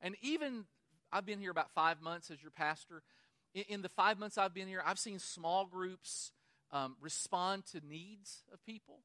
And 0.01 0.15
even 0.21 0.65
I've 1.11 1.25
been 1.25 1.39
here 1.39 1.51
about 1.51 1.71
five 1.71 2.01
months 2.01 2.31
as 2.31 2.41
your 2.41 2.51
pastor. 2.51 3.03
In, 3.53 3.63
in 3.69 3.81
the 3.81 3.89
five 3.89 4.17
months 4.17 4.37
I've 4.37 4.53
been 4.53 4.67
here, 4.67 4.81
I've 4.85 4.99
seen 4.99 5.19
small 5.19 5.65
groups 5.65 6.31
um, 6.71 6.95
respond 7.01 7.65
to 7.67 7.81
needs 7.87 8.43
of 8.51 8.63
people. 8.65 8.99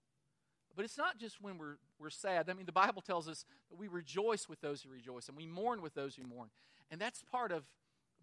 But 0.76 0.84
it's 0.84 0.98
not 0.98 1.18
just 1.18 1.40
when 1.40 1.58
we're, 1.58 1.76
we're 2.00 2.10
sad. 2.10 2.50
I 2.50 2.54
mean, 2.54 2.66
the 2.66 2.72
Bible 2.72 3.00
tells 3.02 3.28
us 3.28 3.44
that 3.70 3.78
we 3.78 3.88
rejoice 3.88 4.48
with 4.48 4.60
those 4.60 4.82
who 4.82 4.90
rejoice 4.90 5.28
and 5.28 5.36
we 5.36 5.46
mourn 5.46 5.82
with 5.82 5.94
those 5.94 6.16
who 6.16 6.24
mourn. 6.26 6.48
And 6.90 7.00
that's 7.00 7.22
part 7.30 7.52
of 7.52 7.64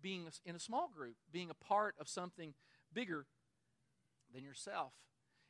being 0.02 0.28
in 0.46 0.56
a 0.56 0.60
small 0.60 0.90
group, 0.90 1.16
being 1.32 1.50
a 1.50 1.54
part 1.54 1.96
of 2.00 2.08
something 2.08 2.54
bigger 2.94 3.26
than 4.34 4.44
yourself. 4.44 4.94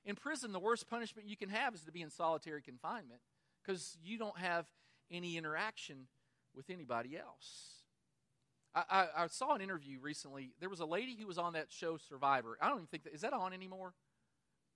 In 0.04 0.16
prison, 0.16 0.52
the 0.52 0.60
worst 0.60 0.90
punishment 0.90 1.28
you 1.28 1.38
can 1.38 1.50
have 1.50 1.76
is 1.76 1.82
to 1.82 1.92
be 1.92 2.02
in 2.02 2.10
solitary 2.10 2.62
confinement 2.62 3.22
because 3.64 3.98
you 4.04 4.18
don't 4.18 4.38
have 4.38 4.66
any 5.12 5.38
interaction 5.38 6.08
with 6.56 6.70
anybody 6.70 7.18
else. 7.18 7.82
I, 8.74 8.84
I, 8.90 9.24
I, 9.24 9.28
saw 9.28 9.54
an 9.54 9.62
interview 9.62 10.00
recently. 10.00 10.54
There 10.60 10.70
was 10.70 10.80
a 10.80 10.86
lady 10.86 11.16
who 11.20 11.28
was 11.28 11.38
on 11.38 11.54
that 11.54 11.68
show 11.70 11.98
Survivor. 11.98 12.58
I 12.62 12.70
don't 12.70 12.78
even 12.78 12.88
think 12.88 13.04
that 13.04 13.14
is 13.14 13.22
that 13.22 13.34
on 13.34 13.54
anymore. 13.54 13.94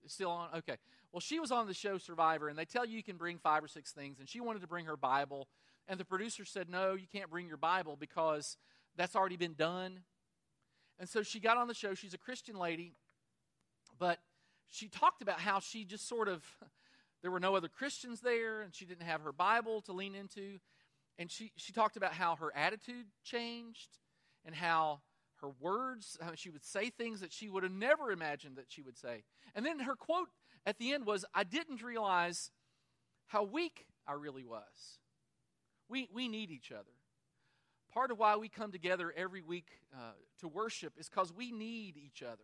It's 0.03 0.13
still 0.13 0.29
on. 0.29 0.49
Okay. 0.57 0.75
Well, 1.11 1.21
she 1.21 1.39
was 1.39 1.51
on 1.51 1.67
the 1.67 1.73
show 1.73 1.97
Survivor, 1.97 2.49
and 2.49 2.57
they 2.59 2.65
tell 2.65 2.85
you 2.85 2.97
you 2.97 3.03
can 3.03 3.17
bring 3.17 3.38
five 3.38 3.63
or 3.63 3.67
six 3.67 3.91
things, 3.91 4.19
and 4.19 4.27
she 4.27 4.41
wanted 4.41 4.61
to 4.61 4.67
bring 4.67 4.85
her 4.85 4.97
Bible, 4.97 5.47
and 5.88 5.99
the 5.99 6.05
producer 6.05 6.45
said 6.45 6.69
no, 6.69 6.93
you 6.93 7.07
can't 7.11 7.29
bring 7.29 7.47
your 7.47 7.57
Bible 7.57 7.95
because 7.97 8.57
that's 8.97 9.15
already 9.15 9.38
been 9.38 9.53
done. 9.53 10.01
And 10.99 11.10
so 11.10 11.23
she 11.23 11.39
got 11.39 11.58
on 11.58 11.67
the 11.67 11.73
show. 11.73 11.93
She's 11.93 12.13
a 12.13 12.17
Christian 12.17 12.58
lady, 12.58 12.93
but 13.99 14.19
she 14.67 14.88
talked 14.88 15.21
about 15.21 15.39
how 15.39 15.60
she 15.60 15.84
just 15.84 16.08
sort 16.08 16.27
of 16.27 16.43
there 17.21 17.31
were 17.31 17.39
no 17.39 17.55
other 17.55 17.67
Christians 17.67 18.21
there, 18.21 18.62
and 18.62 18.73
she 18.73 18.86
didn't 18.86 19.05
have 19.05 19.21
her 19.21 19.31
Bible 19.31 19.81
to 19.81 19.91
lean 19.91 20.15
into 20.15 20.60
and 21.17 21.31
she, 21.31 21.51
she 21.55 21.71
talked 21.71 21.97
about 21.97 22.13
how 22.13 22.36
her 22.36 22.55
attitude 22.55 23.05
changed 23.23 23.99
and 24.43 24.53
how 24.53 25.01
her 25.41 25.49
words, 25.60 26.17
how 26.21 26.31
she 26.36 26.49
would 26.49 26.63
say 26.63 26.89
things 26.89 27.21
that 27.21 27.31
she 27.31 27.49
would 27.49 27.63
have 27.63 27.71
never 27.71 28.12
imagined 28.12 28.58
that 28.58 28.65
she 28.69 28.81
would 28.81 28.97
say. 28.97 29.23
And 29.53 29.65
then 29.65 29.79
her 29.79 29.95
quote 29.95 30.29
at 30.65 30.77
the 30.77 30.93
end 30.93 31.05
was, 31.05 31.25
I 31.34 31.43
didn't 31.43 31.81
realize 31.81 32.51
how 33.27 33.43
weak 33.43 33.86
I 34.08 34.13
really 34.13 34.43
was. 34.43 34.99
We, 35.88 36.10
we 36.13 36.27
need 36.27 36.51
each 36.51 36.71
other. 36.71 36.84
Part 37.95 38.12
of 38.12 38.19
why 38.19 38.36
we 38.36 38.49
come 38.49 38.73
together 38.73 39.13
every 39.15 39.41
week 39.41 39.67
uh, 39.95 40.12
to 40.41 40.49
worship 40.49 40.91
is 40.97 41.08
because 41.08 41.31
we 41.31 41.53
need 41.53 41.95
each 41.95 42.21
other. 42.21 42.43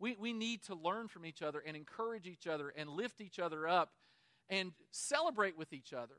We, 0.00 0.16
we 0.18 0.32
need 0.32 0.64
to 0.64 0.74
learn 0.74 1.06
from 1.06 1.24
each 1.24 1.42
other 1.42 1.62
and 1.64 1.76
encourage 1.76 2.26
each 2.26 2.48
other 2.48 2.74
and 2.76 2.90
lift 2.90 3.20
each 3.20 3.38
other 3.38 3.68
up 3.68 3.92
and 4.48 4.72
celebrate 4.90 5.56
with 5.56 5.72
each 5.72 5.92
other. 5.92 6.16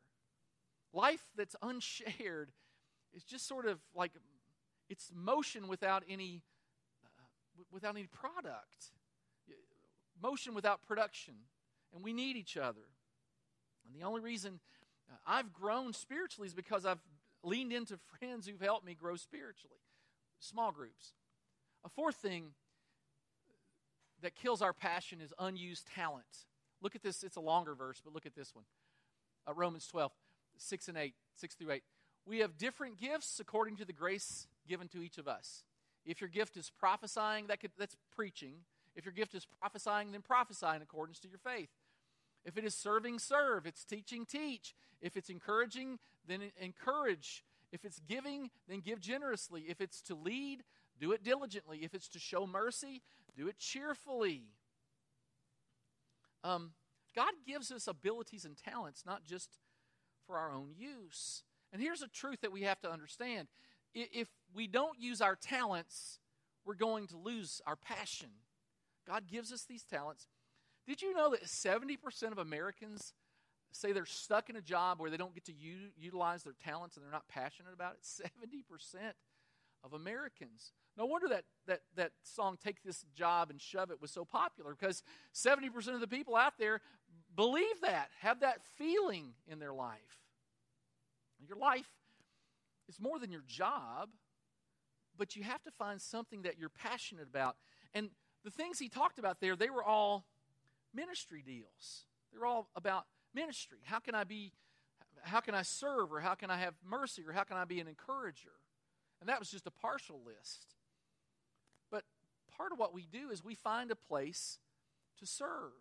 Life 0.94 1.22
that's 1.36 1.54
unshared 1.62 2.52
is 3.14 3.26
just 3.26 3.46
sort 3.46 3.66
of 3.66 3.80
like 3.94 4.14
it's 4.90 5.12
motion 5.14 5.68
without 5.68 6.04
any 6.08 6.42
uh, 7.04 7.64
without 7.74 7.98
any 7.98 8.08
product. 8.08 8.94
Motion 10.24 10.54
without 10.54 10.82
production. 10.88 11.34
And 11.94 12.06
we 12.06 12.14
need 12.14 12.38
each 12.38 12.56
other. 12.56 12.88
And 13.86 14.02
the 14.02 14.08
only 14.08 14.22
reason 14.22 14.62
uh, 15.12 15.18
I've 15.28 15.52
grown 15.52 15.92
spiritually 15.92 16.48
is 16.48 16.54
because 16.54 16.86
I've 16.86 17.02
leaned 17.44 17.74
into 17.74 17.98
friends 18.20 18.48
who've 18.48 18.62
helped 18.62 18.86
me 18.86 18.94
grow 18.94 19.16
spiritually. 19.16 19.80
Small 20.40 20.72
groups. 20.72 21.14
A 21.84 21.90
fourth 21.90 22.16
thing 22.16 22.52
that 24.22 24.36
kills 24.36 24.62
our 24.62 24.74
passion 24.74 25.20
is 25.22 25.34
unused 25.40 25.88
talent. 25.96 26.46
Look 26.82 26.96
at 26.96 27.04
this. 27.04 27.24
It's 27.24 27.38
a 27.38 27.42
longer 27.42 27.76
verse, 27.76 28.02
but 28.04 28.14
look 28.14 28.26
at 28.26 28.36
this 28.36 28.54
one. 28.56 28.66
Uh, 29.48 29.54
Romans 29.54 29.88
12. 29.88 30.12
6 30.62 30.88
and 30.88 30.98
8, 30.98 31.14
6 31.36 31.56
through 31.56 31.72
8. 31.72 31.84
We 32.26 32.40
have 32.40 32.58
different 32.58 33.00
gifts 33.00 33.40
according 33.40 33.78
to 33.78 33.86
the 33.86 33.94
grace 33.94 34.48
given 34.68 34.88
to 34.90 35.02
each 35.02 35.18
of 35.18 35.28
us. 35.28 35.64
If 36.06 36.22
your 36.22 36.30
gift 36.30 36.58
is 36.58 36.72
prophesying, 36.80 37.48
that 37.48 37.60
could, 37.60 37.72
that's 37.78 37.96
preaching. 38.16 38.56
If 38.96 39.06
your 39.06 39.14
gift 39.14 39.34
is 39.34 39.46
prophesying, 39.60 40.12
then 40.12 40.22
prophesy 40.22 40.68
in 40.76 40.82
accordance 40.82 41.20
to 41.20 41.28
your 41.28 41.40
faith. 41.40 41.70
If 42.46 42.58
it 42.58 42.66
is 42.66 42.76
serving, 42.76 43.20
serve. 43.20 43.66
It's 43.66 43.86
teaching, 43.86 44.26
teach. 44.26 44.76
If 45.02 45.16
it's 45.16 45.30
encouraging, 45.30 46.00
then 46.28 46.42
encourage. 46.60 47.44
If 47.72 47.86
it's 47.86 48.00
giving, 48.00 48.50
then 48.68 48.80
give 48.80 49.00
generously. 49.00 49.66
If 49.68 49.82
it's 49.82 50.02
to 50.04 50.16
lead, 50.16 50.64
do 51.00 51.12
it 51.12 51.24
diligently. 51.24 51.80
If 51.84 51.94
it's 51.94 52.10
to 52.10 52.20
show 52.20 52.46
mercy, 52.46 53.02
do 53.36 53.48
it 53.48 53.58
cheerfully. 53.58 54.44
Um, 56.44 56.72
God 57.16 57.34
gives 57.46 57.72
us 57.72 57.88
abilities 57.88 58.46
and 58.46 58.58
talents, 58.58 59.04
not 59.06 59.24
just 59.24 59.60
for 60.26 60.38
our 60.38 60.52
own 60.52 60.72
use. 60.78 61.44
And 61.72 61.82
here's 61.82 62.02
a 62.02 62.08
truth 62.08 62.42
that 62.42 62.52
we 62.52 62.64
have 62.64 62.82
to 62.82 62.92
understand 62.92 63.48
if 63.94 64.30
we 64.54 64.68
don't 64.68 65.00
use 65.00 65.22
our 65.22 65.36
talents, 65.36 66.20
we're 66.66 66.76
going 66.76 67.08
to 67.08 67.18
lose 67.18 67.62
our 67.66 67.76
passion. 67.76 68.30
God 69.06 69.28
gives 69.28 69.52
us 69.52 69.64
these 69.64 69.84
talents. 69.84 70.28
Did 70.88 71.02
you 71.02 71.13
know 71.13 71.32
that 71.32 71.44
70% 71.44 72.32
of 72.32 72.38
Americans 72.38 73.13
say 73.72 73.91
they're 73.91 74.06
stuck 74.06 74.50
in 74.50 74.56
a 74.56 74.62
job 74.62 75.00
where 75.00 75.10
they 75.10 75.17
don't 75.17 75.34
get 75.34 75.46
to 75.46 75.54
u- 75.54 75.91
utilize 75.98 76.44
their 76.44 76.56
talents 76.63 76.98
and 76.98 77.06
they're 77.06 77.12
not 77.12 77.28
passionate 77.28 77.74
about 77.74 77.94
it? 77.94 78.04
70% 78.04 79.13
of 79.84 79.94
Americans. 79.94 80.74
No 80.98 81.06
wonder 81.06 81.28
that, 81.30 81.46
that, 81.67 81.82
that 81.96 82.12
song, 82.24 82.58
Take 82.62 82.84
This 82.84 83.06
Job 83.15 83.50
and 83.50 83.62
Shove 83.62 83.91
It, 83.91 84.02
was 84.02 84.12
so 84.12 84.26
popular 84.26 84.76
because 84.78 85.04
70% 85.34 85.94
of 85.94 86.02
the 86.02 86.08
people 86.08 86.36
out 86.36 86.54
there 86.60 86.82
believe 87.36 87.82
that, 87.82 88.10
have 88.20 88.41
that 88.41 88.62
feeling 88.78 89.34
in 89.48 89.60
their 89.60 89.74
life. 89.74 90.20
Your 91.48 91.58
life 91.58 91.89
is 92.88 93.00
more 93.00 93.20
than 93.20 93.32
your 93.32 93.44
job, 93.48 94.10
but 95.17 95.36
you 95.36 95.44
have 95.44 95.63
to 95.63 95.72
find 95.72 96.02
something 96.02 96.44
that 96.44 96.60
you're 96.60 96.70
passionate 96.70 97.28
about. 97.28 97.56
And 97.94 98.10
the 98.44 98.52
things 98.52 98.80
he 98.80 98.89
talked 98.89 99.17
about 99.17 99.39
there, 99.39 99.56
they 99.56 99.70
were 99.70 99.84
all 99.84 100.26
ministry 100.94 101.44
deals. 101.46 102.06
They're 102.32 102.46
all 102.46 102.70
about 102.76 103.06
ministry? 103.34 103.80
How 103.84 104.00
can 104.00 104.16
I 104.16 104.24
be 104.24 104.54
how 105.24 105.40
can 105.40 105.54
I 105.54 105.62
serve 105.62 106.12
or 106.12 106.20
how 106.20 106.34
can 106.34 106.50
I 106.50 106.58
have 106.58 106.74
mercy 106.84 107.24
or 107.28 107.32
how 107.32 107.44
can 107.44 107.58
I 107.58 107.66
be 107.66 107.80
an 107.80 107.88
encourager? 107.88 108.54
And 109.20 109.30
that 109.30 109.40
was 109.40 109.52
just 109.52 109.68
a 109.68 109.72
partial 109.72 110.20
list. 110.26 110.76
But 111.92 112.04
part 112.58 112.72
of 112.72 112.80
what 112.80 112.94
we 112.94 113.06
do 113.06 113.30
is 113.30 113.44
we 113.44 113.54
find 113.54 113.92
a 113.92 113.96
place 113.96 114.58
to 115.20 115.28
serve. 115.28 115.74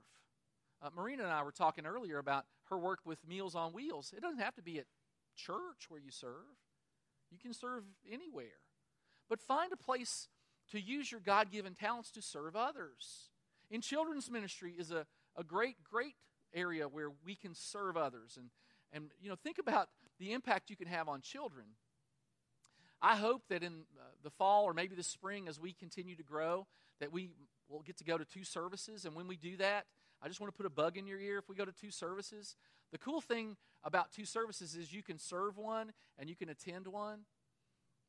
Uh, 0.82 0.90
Marina 0.94 1.22
and 1.24 1.32
I 1.32 1.42
were 1.42 1.52
talking 1.52 1.86
earlier 1.86 2.18
about 2.18 2.44
her 2.68 2.78
work 2.78 3.00
with 3.04 3.26
Meals 3.26 3.54
on 3.54 3.72
Wheels. 3.72 4.12
It 4.14 4.20
doesn't 4.20 4.40
have 4.40 4.54
to 4.56 4.62
be 4.62 4.78
at 4.78 4.86
church 5.36 5.88
where 5.88 6.00
you 6.00 6.10
serve, 6.10 6.58
you 7.30 7.38
can 7.38 7.54
serve 7.54 7.84
anywhere. 8.10 8.60
But 9.28 9.40
find 9.40 9.72
a 9.72 9.76
place 9.76 10.28
to 10.72 10.80
use 10.80 11.10
your 11.10 11.20
God 11.20 11.50
given 11.50 11.74
talents 11.74 12.10
to 12.12 12.22
serve 12.22 12.56
others. 12.56 13.29
In 13.70 13.80
children's 13.80 14.30
ministry 14.30 14.74
is 14.76 14.90
a, 14.90 15.06
a 15.36 15.44
great, 15.44 15.76
great 15.84 16.14
area 16.52 16.88
where 16.88 17.10
we 17.24 17.34
can 17.34 17.54
serve 17.54 17.96
others. 17.96 18.36
And, 18.36 18.50
and, 18.92 19.10
you 19.20 19.28
know, 19.28 19.36
think 19.36 19.58
about 19.58 19.88
the 20.18 20.32
impact 20.32 20.70
you 20.70 20.76
can 20.76 20.88
have 20.88 21.08
on 21.08 21.20
children. 21.20 21.66
I 23.00 23.16
hope 23.16 23.42
that 23.48 23.62
in 23.62 23.84
uh, 23.98 24.02
the 24.22 24.30
fall 24.30 24.64
or 24.64 24.74
maybe 24.74 24.94
the 24.94 25.02
spring, 25.02 25.48
as 25.48 25.58
we 25.58 25.72
continue 25.72 26.16
to 26.16 26.22
grow, 26.22 26.66
that 27.00 27.12
we 27.12 27.30
will 27.68 27.82
get 27.82 27.96
to 27.98 28.04
go 28.04 28.18
to 28.18 28.24
two 28.24 28.44
services. 28.44 29.04
And 29.04 29.14
when 29.14 29.26
we 29.26 29.36
do 29.36 29.56
that, 29.56 29.86
I 30.22 30.28
just 30.28 30.40
want 30.40 30.52
to 30.52 30.56
put 30.56 30.66
a 30.66 30.70
bug 30.70 30.98
in 30.98 31.06
your 31.06 31.18
ear 31.18 31.38
if 31.38 31.48
we 31.48 31.54
go 31.54 31.64
to 31.64 31.72
two 31.72 31.90
services. 31.90 32.56
The 32.92 32.98
cool 32.98 33.20
thing 33.20 33.56
about 33.84 34.12
two 34.12 34.26
services 34.26 34.74
is 34.74 34.92
you 34.92 35.02
can 35.02 35.18
serve 35.18 35.56
one 35.56 35.92
and 36.18 36.28
you 36.28 36.36
can 36.36 36.50
attend 36.50 36.86
one. 36.86 37.20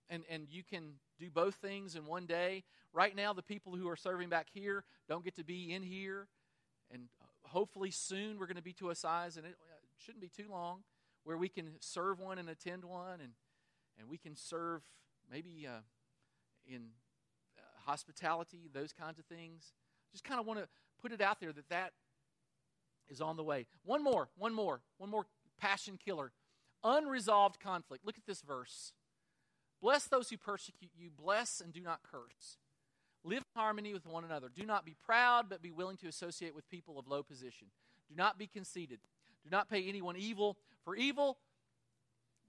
And, 0.10 0.24
and 0.30 0.48
you 0.50 0.64
can 0.64 0.94
do 1.20 1.30
both 1.30 1.56
things 1.56 1.96
in 1.96 2.06
one 2.06 2.26
day. 2.26 2.64
Right 2.94 3.16
now, 3.16 3.32
the 3.34 3.42
people 3.42 3.76
who 3.76 3.88
are 3.88 3.96
serving 3.96 4.30
back 4.30 4.48
here 4.54 4.84
don't 5.08 5.24
get 5.24 5.36
to 5.36 5.44
be 5.44 5.74
in 5.74 5.84
here. 5.84 6.28
And 6.92 7.04
hopefully, 7.44 7.92
soon 7.92 8.38
we're 8.38 8.48
going 8.48 8.58
to 8.58 8.64
be 8.64 8.74
to 8.74 8.90
a 8.90 8.96
size, 8.96 9.38
and 9.38 9.46
it 9.46 9.56
shouldn't 9.98 10.22
be 10.22 10.30
too 10.30 10.50
long, 10.50 10.84
where 11.24 11.38
we 11.38 11.48
can 11.48 11.70
serve 11.80 12.20
one 12.20 12.38
and 12.38 12.50
attend 12.50 12.84
one. 12.84 13.22
And, 13.22 13.32
and 13.98 14.10
we 14.10 14.18
can 14.18 14.36
serve 14.36 14.82
maybe 15.32 15.66
uh, 15.66 15.80
in 16.68 16.90
uh, 17.58 17.62
hospitality, 17.90 18.70
those 18.74 18.92
kinds 18.92 19.20
of 19.20 19.26
things. 19.26 19.74
Just 20.12 20.26
kind 20.26 20.40
of 20.40 20.46
want 20.46 20.60
to 20.60 20.68
put 21.02 21.14
it 21.14 21.22
out 21.22 21.40
there 21.40 21.54
that 21.54 21.70
that 21.70 21.94
is 23.08 23.22
on 23.22 23.38
the 23.38 23.44
way. 23.44 23.68
One 23.84 24.04
more, 24.04 24.30
one 24.38 24.54
more, 24.54 24.82
one 24.98 25.10
more 25.10 25.26
passion 25.60 25.98
killer. 26.04 26.32
Unresolved 26.84 27.60
conflict. 27.60 28.06
Look 28.06 28.18
at 28.18 28.26
this 28.26 28.42
verse. 28.42 28.94
Bless 29.82 30.06
those 30.06 30.30
who 30.30 30.38
persecute 30.38 30.91
you, 30.98 31.10
bless 31.10 31.60
and 31.60 31.74
do 31.74 31.82
not 31.82 32.00
curse. 32.12 32.58
Live 33.24 33.39
in 33.39 33.62
harmony 33.62 33.94
with 33.94 34.06
one 34.06 34.24
another. 34.24 34.48
Do 34.54 34.65
not 34.65 34.86
be 34.86 34.96
proud, 35.06 35.48
but 35.50 35.62
be 35.62 35.72
willing 35.72 35.98
to 35.98 36.08
associate 36.08 36.56
with 36.56 36.70
people 36.70 36.98
of 36.98 37.08
low 37.08 37.24
position. 37.24 37.67
Do 38.10 38.15
not 38.15 38.38
be 38.38 38.48
conceited. 38.48 39.00
Do 39.44 39.50
not 39.50 39.70
pay 39.70 39.88
anyone 39.88 40.15
evil 40.17 40.58
for 40.84 40.96
evil. 40.96 41.38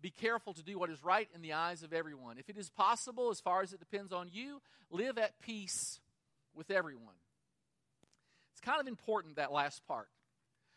Be 0.00 0.10
careful 0.10 0.52
to 0.54 0.62
do 0.62 0.78
what 0.78 0.90
is 0.90 1.04
right 1.04 1.28
in 1.34 1.42
the 1.42 1.52
eyes 1.52 1.82
of 1.82 1.92
everyone. 1.92 2.36
If 2.38 2.48
it 2.48 2.56
is 2.56 2.70
possible, 2.70 3.30
as 3.30 3.40
far 3.40 3.62
as 3.62 3.72
it 3.72 3.80
depends 3.80 4.12
on 4.12 4.28
you, 4.32 4.60
live 4.90 5.16
at 5.16 5.40
peace 5.40 6.00
with 6.54 6.70
everyone. 6.70 7.14
It's 8.52 8.60
kind 8.60 8.80
of 8.80 8.86
important, 8.86 9.36
that 9.36 9.52
last 9.52 9.86
part. 9.86 10.08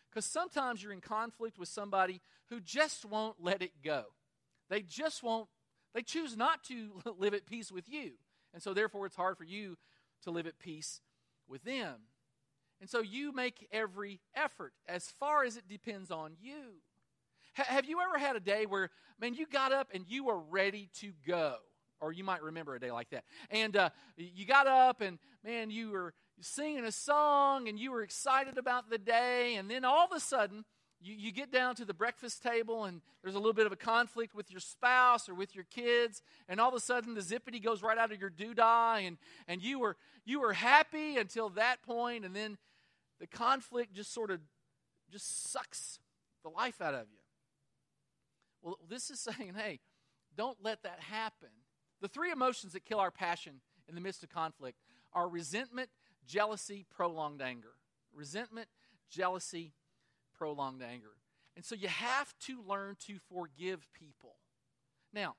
Because 0.10 0.26
sometimes 0.26 0.84
you're 0.84 0.94
in 0.94 1.02
conflict 1.02 1.58
with 1.58 1.70
somebody 1.70 2.22
who 2.50 2.60
just 2.60 3.04
won't 3.04 3.38
let 3.42 3.62
it 3.62 3.72
go. 3.84 4.04
They 4.70 4.82
just 4.82 5.24
won't, 5.24 5.48
they 5.96 6.04
choose 6.04 6.38
not 6.38 6.64
to 6.66 7.02
live 7.18 7.34
at 7.34 7.48
peace 7.48 7.72
with 7.72 7.90
you. 7.90 8.12
And 8.54 8.62
so, 8.62 8.74
therefore, 8.74 9.08
it's 9.08 9.16
hard 9.16 9.38
for 9.38 9.44
you 9.46 9.78
to 10.24 10.32
live 10.32 10.46
at 10.46 10.60
peace 10.60 11.02
with 11.48 11.64
them. 11.64 11.96
And 12.80 12.90
so, 12.90 13.02
you 13.02 13.32
make 13.32 13.68
every 13.72 14.20
effort 14.36 14.74
as 14.88 15.08
far 15.20 15.44
as 15.44 15.58
it 15.58 15.68
depends 15.68 16.12
on 16.12 16.34
you. 16.40 16.82
H- 17.58 17.66
have 17.68 17.86
you 17.86 18.00
ever 18.02 18.20
had 18.20 18.36
a 18.36 18.40
day 18.40 18.66
where, 18.66 18.92
man, 19.20 19.34
you 19.34 19.48
got 19.48 19.72
up 19.72 19.90
and 19.94 20.06
you 20.08 20.26
were 20.26 20.40
ready 20.40 20.90
to 21.00 21.14
go? 21.26 21.56
Or 22.02 22.12
you 22.12 22.26
might 22.26 22.44
remember 22.44 22.76
a 22.76 22.80
day 22.80 22.92
like 22.92 23.10
that. 23.12 23.24
And 23.50 23.76
uh, 23.76 23.90
you 24.18 24.46
got 24.46 24.68
up 24.68 25.00
and, 25.00 25.18
man, 25.44 25.72
you 25.72 25.92
were 25.92 26.14
singing 26.42 26.84
a 26.84 26.92
song 26.92 27.70
and 27.70 27.80
you 27.80 27.92
were 27.92 28.04
excited 28.04 28.58
about 28.58 28.90
the 28.90 28.98
day. 28.98 29.56
And 29.56 29.72
then 29.72 29.86
all 29.86 30.06
of 30.06 30.12
a 30.16 30.20
sudden, 30.20 30.66
you, 31.06 31.14
you 31.16 31.32
get 31.32 31.52
down 31.52 31.76
to 31.76 31.86
the 31.86 31.94
breakfast 31.94 32.42
table 32.42 32.86
and 32.86 33.02
there's 33.22 33.36
a 33.36 33.38
little 33.38 33.54
bit 33.54 33.68
of 33.68 33.72
a 33.72 33.78
conflict 33.78 34.34
with 34.34 34.50
your 34.50 34.60
spouse 34.60 35.30
or 35.30 35.36
with 35.36 35.54
your 35.54 35.66
kids. 35.66 36.24
And 36.50 36.60
all 36.60 36.70
of 36.70 36.74
a 36.74 36.80
sudden, 36.80 37.14
the 37.14 37.22
zippity 37.22 37.64
goes 37.64 37.84
right 37.84 37.98
out 37.98 38.12
of 38.12 38.20
your 38.20 38.32
doodah. 38.32 39.06
And, 39.06 39.18
and 39.48 39.62
you, 39.62 39.80
were, 39.80 39.98
you 40.26 40.42
were 40.42 40.54
happy 40.54 41.18
until 41.18 41.50
that 41.50 41.84
point, 41.84 42.26
And 42.26 42.36
then 42.36 42.58
the 43.20 43.28
conflict 43.28 43.94
just 43.94 44.14
sort 44.14 44.32
of 44.32 44.40
just 45.12 45.52
sucks 45.52 46.00
the 46.44 46.50
life 46.50 46.82
out 46.82 46.96
of 46.96 47.06
you. 47.12 47.20
Well, 48.64 48.80
this 48.90 49.12
is 49.12 49.20
saying, 49.38 49.54
hey, 49.56 49.80
don't 50.36 50.58
let 50.64 50.82
that 50.84 51.00
happen. 51.00 51.50
The 52.02 52.08
three 52.08 52.32
emotions 52.32 52.74
that 52.74 52.84
kill 52.84 53.00
our 53.00 53.12
passion 53.12 53.62
in 53.88 53.94
the 53.94 54.02
midst 54.02 54.24
of 54.24 54.30
conflict 54.30 54.80
are 55.14 55.30
resentment, 55.30 55.90
jealousy, 56.28 56.86
prolonged 56.90 57.42
anger. 57.42 57.74
Resentment, 58.12 58.68
jealousy, 59.10 59.74
prolonged 60.38 60.82
anger. 60.82 61.12
And 61.56 61.64
so 61.64 61.76
you 61.76 61.88
have 61.88 62.34
to 62.42 62.62
learn 62.68 62.98
to 63.08 63.18
forgive 63.34 63.88
people. 63.94 64.36
Now, 65.14 65.36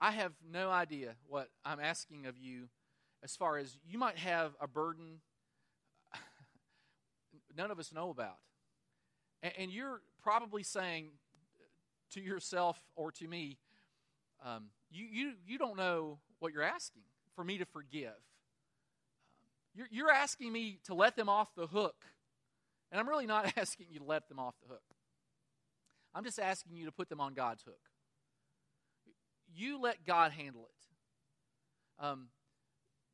I 0.00 0.12
have 0.12 0.32
no 0.50 0.70
idea 0.70 1.16
what 1.26 1.48
I'm 1.64 1.80
asking 1.80 2.26
of 2.26 2.38
you 2.38 2.68
as 3.22 3.36
far 3.36 3.58
as 3.58 3.78
you 3.86 3.98
might 3.98 4.18
have 4.18 4.54
a 4.60 4.68
burden 4.68 5.20
none 7.56 7.70
of 7.70 7.78
us 7.78 7.92
know 7.92 8.10
about. 8.10 8.36
And, 9.58 9.70
you're 9.70 10.00
probably 10.22 10.62
saying, 10.62 11.10
to 12.12 12.20
yourself 12.20 12.78
or 12.96 13.12
to 13.12 13.28
me, 13.28 13.58
um, 14.44 14.66
you, 14.90 15.04
you, 15.04 15.32
you 15.46 15.58
don't 15.58 15.76
know 15.76 16.18
what 16.38 16.52
you're 16.52 16.62
asking 16.62 17.02
for 17.34 17.44
me 17.44 17.58
to 17.58 17.64
forgive. 17.64 18.14
You're, 19.74 19.88
you're 19.90 20.10
asking 20.10 20.52
me 20.52 20.78
to 20.84 20.94
let 20.94 21.16
them 21.16 21.28
off 21.28 21.54
the 21.54 21.66
hook. 21.66 21.96
And 22.90 23.00
I'm 23.00 23.08
really 23.08 23.26
not 23.26 23.52
asking 23.56 23.86
you 23.90 24.00
to 24.00 24.04
let 24.04 24.28
them 24.28 24.38
off 24.38 24.54
the 24.62 24.68
hook. 24.68 24.82
I'm 26.14 26.24
just 26.24 26.38
asking 26.38 26.76
you 26.76 26.86
to 26.86 26.92
put 26.92 27.08
them 27.08 27.20
on 27.20 27.34
God's 27.34 27.62
hook. 27.62 27.80
You 29.54 29.80
let 29.80 30.04
God 30.06 30.32
handle 30.32 30.66
it. 30.68 32.04
Um, 32.04 32.28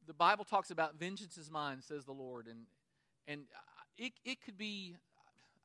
the 0.06 0.14
Bible 0.14 0.44
talks 0.44 0.70
about 0.70 0.96
vengeance 0.96 1.36
is 1.36 1.50
mine, 1.50 1.82
says 1.82 2.04
the 2.04 2.12
Lord. 2.12 2.46
And, 2.46 2.66
and 3.26 3.42
it, 3.96 4.12
it 4.24 4.42
could 4.44 4.58
be 4.58 4.96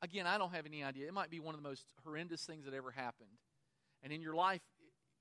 again, 0.01 0.27
I 0.27 0.37
don't 0.37 0.53
have 0.53 0.65
any 0.65 0.83
idea. 0.83 1.07
It 1.07 1.13
might 1.13 1.29
be 1.29 1.39
one 1.39 1.55
of 1.55 1.61
the 1.61 1.67
most 1.67 1.85
horrendous 2.03 2.45
things 2.45 2.65
that 2.65 2.73
ever 2.73 2.91
happened. 2.91 3.29
And 4.03 4.13
in 4.13 4.21
your 4.21 4.35
life, 4.35 4.61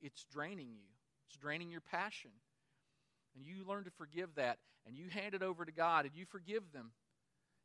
it's 0.00 0.24
draining 0.24 0.68
you, 0.68 0.84
it's 1.28 1.36
draining 1.36 1.70
your 1.70 1.80
passion. 1.80 2.30
And 3.34 3.44
you 3.44 3.66
learn 3.66 3.84
to 3.84 3.90
forgive 3.90 4.34
that, 4.36 4.58
and 4.86 4.96
you 4.96 5.08
hand 5.10 5.34
it 5.34 5.42
over 5.42 5.64
to 5.66 5.72
God, 5.72 6.06
and 6.06 6.14
you 6.14 6.24
forgive 6.24 6.72
them. 6.72 6.92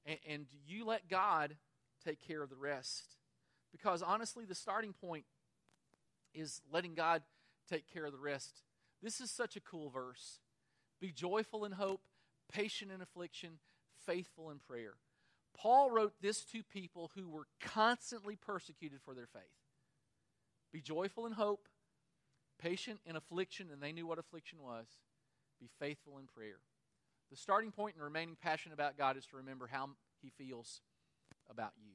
And, 0.05 0.17
and 0.27 0.45
you 0.65 0.85
let 0.85 1.09
God 1.09 1.55
take 2.03 2.19
care 2.25 2.41
of 2.41 2.49
the 2.49 2.55
rest. 2.55 3.15
Because 3.71 4.01
honestly, 4.01 4.45
the 4.45 4.55
starting 4.55 4.93
point 4.93 5.25
is 6.33 6.61
letting 6.71 6.93
God 6.93 7.21
take 7.69 7.91
care 7.91 8.05
of 8.05 8.11
the 8.11 8.19
rest. 8.19 8.61
This 9.01 9.21
is 9.21 9.31
such 9.31 9.55
a 9.55 9.61
cool 9.61 9.89
verse. 9.89 10.39
Be 10.99 11.11
joyful 11.11 11.65
in 11.65 11.73
hope, 11.73 12.01
patient 12.51 12.91
in 12.91 13.01
affliction, 13.01 13.59
faithful 14.05 14.51
in 14.51 14.59
prayer. 14.59 14.93
Paul 15.57 15.89
wrote 15.91 16.13
this 16.21 16.43
to 16.45 16.63
people 16.63 17.11
who 17.15 17.29
were 17.29 17.47
constantly 17.59 18.35
persecuted 18.35 18.99
for 19.03 19.13
their 19.13 19.27
faith. 19.27 19.43
Be 20.71 20.81
joyful 20.81 21.25
in 21.25 21.33
hope, 21.33 21.67
patient 22.59 22.99
in 23.05 23.15
affliction, 23.15 23.67
and 23.71 23.81
they 23.81 23.91
knew 23.91 24.07
what 24.07 24.19
affliction 24.19 24.59
was. 24.61 24.85
Be 25.59 25.69
faithful 25.79 26.17
in 26.17 26.25
prayer. 26.27 26.59
The 27.31 27.37
starting 27.37 27.71
point 27.71 27.95
in 27.95 28.03
remaining 28.03 28.35
passionate 28.41 28.73
about 28.73 28.97
God 28.97 29.17
is 29.17 29.25
to 29.27 29.37
remember 29.37 29.67
how 29.67 29.89
He 30.21 30.29
feels 30.29 30.81
about 31.49 31.71
you. 31.81 31.93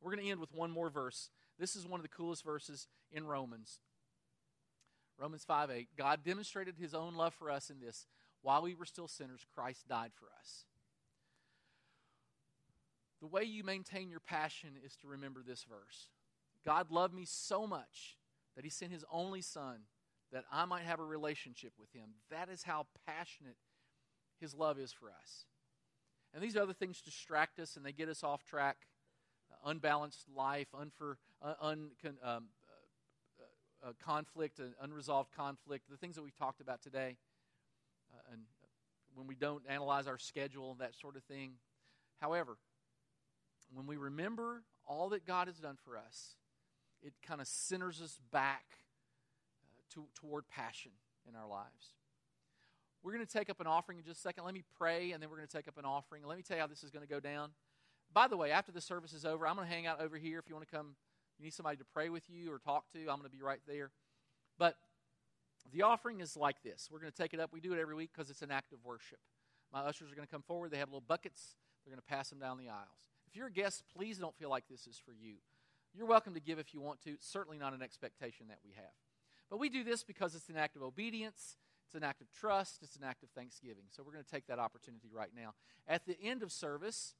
We're 0.00 0.12
going 0.12 0.24
to 0.24 0.30
end 0.30 0.40
with 0.40 0.52
one 0.52 0.70
more 0.70 0.90
verse. 0.90 1.30
This 1.58 1.76
is 1.76 1.86
one 1.86 2.00
of 2.00 2.02
the 2.02 2.08
coolest 2.08 2.44
verses 2.44 2.88
in 3.12 3.24
Romans. 3.24 3.78
Romans 5.16 5.44
5 5.44 5.70
8. 5.70 5.88
God 5.96 6.20
demonstrated 6.24 6.74
His 6.76 6.92
own 6.92 7.14
love 7.14 7.34
for 7.34 7.50
us 7.50 7.70
in 7.70 7.78
this. 7.80 8.06
While 8.42 8.62
we 8.62 8.74
were 8.74 8.84
still 8.84 9.08
sinners, 9.08 9.46
Christ 9.54 9.88
died 9.88 10.10
for 10.14 10.26
us. 10.38 10.64
The 13.20 13.26
way 13.26 13.42
you 13.42 13.64
maintain 13.64 14.10
your 14.10 14.20
passion 14.20 14.70
is 14.84 14.94
to 14.96 15.08
remember 15.08 15.42
this 15.42 15.64
verse 15.64 16.08
God 16.64 16.90
loved 16.90 17.14
me 17.14 17.24
so 17.26 17.66
much 17.66 18.16
that 18.56 18.64
he 18.64 18.70
sent 18.70 18.92
his 18.92 19.04
only 19.10 19.40
son 19.40 19.82
that 20.32 20.44
I 20.52 20.64
might 20.64 20.82
have 20.82 21.00
a 21.00 21.04
relationship 21.04 21.72
with 21.78 21.92
him. 21.92 22.10
That 22.30 22.48
is 22.48 22.64
how 22.64 22.86
passionate 23.06 23.56
his 24.40 24.54
love 24.54 24.78
is 24.78 24.92
for 24.92 25.10
us. 25.10 25.44
And 26.34 26.42
these 26.42 26.56
other 26.56 26.72
things 26.72 27.00
distract 27.00 27.58
us 27.58 27.76
and 27.76 27.84
they 27.84 27.92
get 27.92 28.08
us 28.08 28.22
off 28.22 28.44
track. 28.44 28.76
Uh, 29.50 29.70
unbalanced 29.70 30.26
life, 30.34 30.68
unfor, 30.74 31.16
uh, 31.42 31.54
un, 31.60 31.90
um, 32.04 32.14
uh, 32.22 32.38
uh, 33.88 33.92
conflict, 34.04 34.60
unresolved 34.80 35.30
conflict, 35.34 35.84
the 35.90 35.96
things 35.96 36.16
that 36.16 36.22
we've 36.22 36.36
talked 36.36 36.60
about 36.60 36.82
today. 36.82 37.16
Uh, 38.12 38.32
and 38.32 38.42
when 39.14 39.26
we 39.26 39.34
don't 39.34 39.62
analyze 39.68 40.06
our 40.06 40.18
schedule, 40.18 40.76
that 40.80 40.94
sort 40.94 41.16
of 41.16 41.22
thing. 41.24 41.52
However, 42.20 42.58
when 43.72 43.86
we 43.86 43.96
remember 43.96 44.62
all 44.86 45.08
that 45.10 45.26
God 45.26 45.46
has 45.46 45.58
done 45.58 45.76
for 45.84 45.96
us, 45.96 46.36
it 47.02 47.12
kind 47.26 47.40
of 47.40 47.46
centers 47.46 48.00
us 48.00 48.18
back 48.32 48.64
uh, 49.62 49.94
to, 49.94 50.06
toward 50.14 50.48
passion 50.48 50.92
in 51.28 51.36
our 51.36 51.48
lives. 51.48 51.94
We're 53.02 53.12
going 53.12 53.24
to 53.24 53.32
take 53.32 53.48
up 53.48 53.60
an 53.60 53.66
offering 53.66 53.98
in 53.98 54.04
just 54.04 54.18
a 54.18 54.22
second. 54.22 54.44
Let 54.44 54.54
me 54.54 54.64
pray, 54.76 55.12
and 55.12 55.22
then 55.22 55.30
we're 55.30 55.36
going 55.36 55.48
to 55.48 55.56
take 55.56 55.68
up 55.68 55.78
an 55.78 55.84
offering. 55.84 56.24
Let 56.26 56.36
me 56.36 56.42
tell 56.42 56.56
you 56.56 56.60
how 56.60 56.66
this 56.66 56.82
is 56.82 56.90
going 56.90 57.06
to 57.06 57.12
go 57.12 57.20
down. 57.20 57.50
By 58.12 58.26
the 58.26 58.36
way, 58.36 58.50
after 58.50 58.72
the 58.72 58.80
service 58.80 59.12
is 59.12 59.24
over, 59.24 59.46
I'm 59.46 59.56
going 59.56 59.68
to 59.68 59.72
hang 59.72 59.86
out 59.86 60.00
over 60.00 60.16
here. 60.16 60.38
If 60.38 60.48
you 60.48 60.54
want 60.54 60.68
to 60.68 60.74
come, 60.74 60.96
you 61.38 61.44
need 61.44 61.54
somebody 61.54 61.76
to 61.76 61.84
pray 61.84 62.08
with 62.08 62.28
you 62.28 62.52
or 62.52 62.58
talk 62.58 62.90
to, 62.92 62.98
I'm 63.00 63.18
going 63.18 63.22
to 63.22 63.28
be 63.28 63.42
right 63.42 63.60
there. 63.66 63.90
But 64.58 64.76
the 65.72 65.82
offering 65.82 66.20
is 66.20 66.36
like 66.36 66.62
this. 66.62 66.88
We're 66.90 67.00
going 67.00 67.12
to 67.12 67.16
take 67.16 67.34
it 67.34 67.40
up. 67.40 67.52
We 67.52 67.60
do 67.60 67.72
it 67.72 67.78
every 67.78 67.94
week 67.94 68.10
because 68.12 68.30
it's 68.30 68.42
an 68.42 68.50
act 68.50 68.72
of 68.72 68.84
worship. 68.84 69.18
My 69.72 69.80
ushers 69.80 70.10
are 70.10 70.14
going 70.14 70.26
to 70.26 70.32
come 70.32 70.42
forward. 70.42 70.70
They 70.70 70.78
have 70.78 70.88
little 70.88 71.04
buckets. 71.06 71.56
They're 71.84 71.94
going 71.94 72.02
to 72.02 72.14
pass 72.14 72.30
them 72.30 72.38
down 72.38 72.58
the 72.58 72.68
aisles. 72.68 72.88
If 73.28 73.36
you're 73.36 73.48
a 73.48 73.52
guest, 73.52 73.84
please 73.94 74.18
don't 74.18 74.34
feel 74.36 74.50
like 74.50 74.64
this 74.68 74.86
is 74.86 74.98
for 75.04 75.12
you. 75.12 75.34
You're 75.94 76.06
welcome 76.06 76.34
to 76.34 76.40
give 76.40 76.58
if 76.58 76.72
you 76.72 76.80
want 76.80 77.02
to. 77.02 77.10
It's 77.10 77.28
certainly 77.28 77.58
not 77.58 77.74
an 77.74 77.82
expectation 77.82 78.48
that 78.48 78.58
we 78.64 78.72
have. 78.74 78.92
But 79.50 79.58
we 79.58 79.68
do 79.68 79.84
this 79.84 80.02
because 80.02 80.34
it's 80.34 80.48
an 80.48 80.56
act 80.56 80.76
of 80.76 80.82
obedience, 80.82 81.56
it's 81.88 81.94
an 81.94 82.04
act 82.04 82.20
of 82.20 82.30
trust, 82.30 82.80
it's 82.82 82.96
an 82.96 83.02
act 83.02 83.22
of 83.22 83.30
thanksgiving. 83.30 83.84
So 83.88 84.02
we're 84.04 84.12
going 84.12 84.24
to 84.24 84.30
take 84.30 84.46
that 84.48 84.58
opportunity 84.58 85.08
right 85.10 85.30
now. 85.34 85.54
At 85.88 86.04
the 86.04 86.20
end 86.22 86.42
of 86.42 86.52
service, 86.52 87.14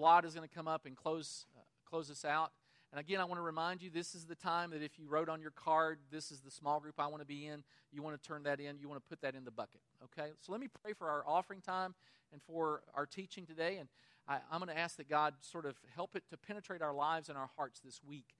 Vlad 0.00 0.24
is 0.24 0.34
going 0.34 0.48
to 0.48 0.54
come 0.54 0.66
up 0.66 0.86
and 0.86 0.96
close, 0.96 1.44
uh, 1.54 1.60
close 1.84 2.10
us 2.10 2.24
out. 2.24 2.52
And 2.90 2.98
again, 2.98 3.20
I 3.20 3.24
want 3.24 3.36
to 3.36 3.42
remind 3.42 3.82
you 3.82 3.90
this 3.90 4.14
is 4.14 4.24
the 4.24 4.34
time 4.34 4.70
that 4.70 4.82
if 4.82 4.98
you 4.98 5.08
wrote 5.08 5.28
on 5.28 5.42
your 5.42 5.50
card, 5.50 5.98
this 6.10 6.30
is 6.30 6.40
the 6.40 6.50
small 6.50 6.80
group 6.80 6.94
I 6.98 7.06
want 7.08 7.20
to 7.20 7.26
be 7.26 7.44
in, 7.44 7.62
you 7.92 8.02
want 8.02 8.20
to 8.20 8.26
turn 8.26 8.44
that 8.44 8.60
in, 8.60 8.78
you 8.78 8.88
want 8.88 8.98
to 9.02 9.06
put 9.06 9.20
that 9.20 9.34
in 9.34 9.44
the 9.44 9.50
bucket. 9.50 9.82
Okay? 10.04 10.30
So 10.40 10.52
let 10.52 10.60
me 10.62 10.68
pray 10.82 10.94
for 10.94 11.10
our 11.10 11.22
offering 11.26 11.60
time 11.60 11.94
and 12.32 12.40
for 12.42 12.80
our 12.94 13.04
teaching 13.04 13.44
today. 13.44 13.76
And 13.76 13.90
I, 14.26 14.38
I'm 14.50 14.60
going 14.60 14.74
to 14.74 14.78
ask 14.78 14.96
that 14.96 15.10
God 15.10 15.34
sort 15.42 15.66
of 15.66 15.76
help 15.94 16.16
it 16.16 16.22
to 16.30 16.38
penetrate 16.38 16.80
our 16.80 16.94
lives 16.94 17.28
and 17.28 17.36
our 17.36 17.50
hearts 17.56 17.80
this 17.80 18.00
week. 18.02 18.36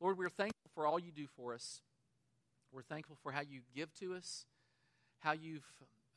Lord, 0.00 0.16
we're 0.16 0.30
thankful 0.30 0.70
for 0.74 0.86
all 0.86 0.98
you 0.98 1.12
do 1.12 1.26
for 1.26 1.52
us. 1.52 1.82
We're 2.72 2.80
thankful 2.80 3.18
for 3.22 3.32
how 3.32 3.42
you 3.42 3.60
give 3.74 3.92
to 3.96 4.14
us, 4.14 4.46
how 5.20 5.32
you've 5.32 5.66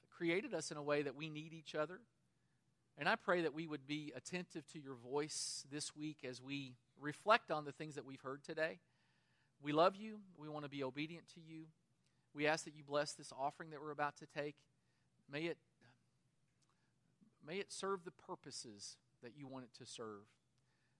created 0.09 0.53
us 0.53 0.71
in 0.71 0.77
a 0.77 0.83
way 0.83 1.01
that 1.01 1.15
we 1.15 1.29
need 1.29 1.53
each 1.53 1.75
other. 1.75 1.99
And 2.97 3.09
I 3.09 3.15
pray 3.15 3.41
that 3.41 3.53
we 3.53 3.67
would 3.67 3.87
be 3.87 4.13
attentive 4.15 4.67
to 4.73 4.79
your 4.79 4.95
voice 4.95 5.65
this 5.71 5.95
week 5.95 6.17
as 6.27 6.41
we 6.41 6.75
reflect 6.99 7.51
on 7.51 7.65
the 7.65 7.71
things 7.71 7.95
that 7.95 8.05
we've 8.05 8.21
heard 8.21 8.43
today. 8.43 8.79
We 9.61 9.71
love 9.71 9.95
you. 9.95 10.19
We 10.37 10.47
want 10.47 10.65
to 10.65 10.69
be 10.69 10.83
obedient 10.83 11.27
to 11.35 11.41
you. 11.41 11.65
We 12.33 12.47
ask 12.47 12.65
that 12.65 12.75
you 12.75 12.83
bless 12.83 13.13
this 13.13 13.31
offering 13.37 13.71
that 13.71 13.81
we're 13.81 13.91
about 13.91 14.17
to 14.17 14.25
take. 14.25 14.55
May 15.31 15.43
it, 15.43 15.57
may 17.45 17.55
it 17.55 17.71
serve 17.71 18.03
the 18.03 18.11
purposes 18.11 18.97
that 19.21 19.31
you 19.37 19.47
want 19.47 19.65
it 19.65 19.73
to 19.83 19.89
serve. 19.89 20.25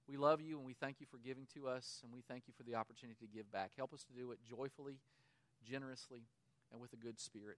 We 0.07 0.17
love 0.17 0.41
you 0.41 0.57
and 0.57 0.65
we 0.65 0.73
thank 0.73 0.99
you 0.99 1.05
for 1.09 1.17
giving 1.17 1.47
to 1.53 1.67
us, 1.67 2.01
and 2.03 2.11
we 2.11 2.21
thank 2.21 2.43
you 2.47 2.53
for 2.57 2.63
the 2.63 2.75
opportunity 2.75 3.17
to 3.25 3.27
give 3.27 3.51
back. 3.51 3.71
Help 3.77 3.93
us 3.93 4.03
to 4.03 4.13
do 4.13 4.31
it 4.31 4.39
joyfully, 4.47 4.97
generously, 5.65 6.23
and 6.71 6.81
with 6.81 6.93
a 6.93 6.97
good 6.97 7.19
spirit. 7.19 7.57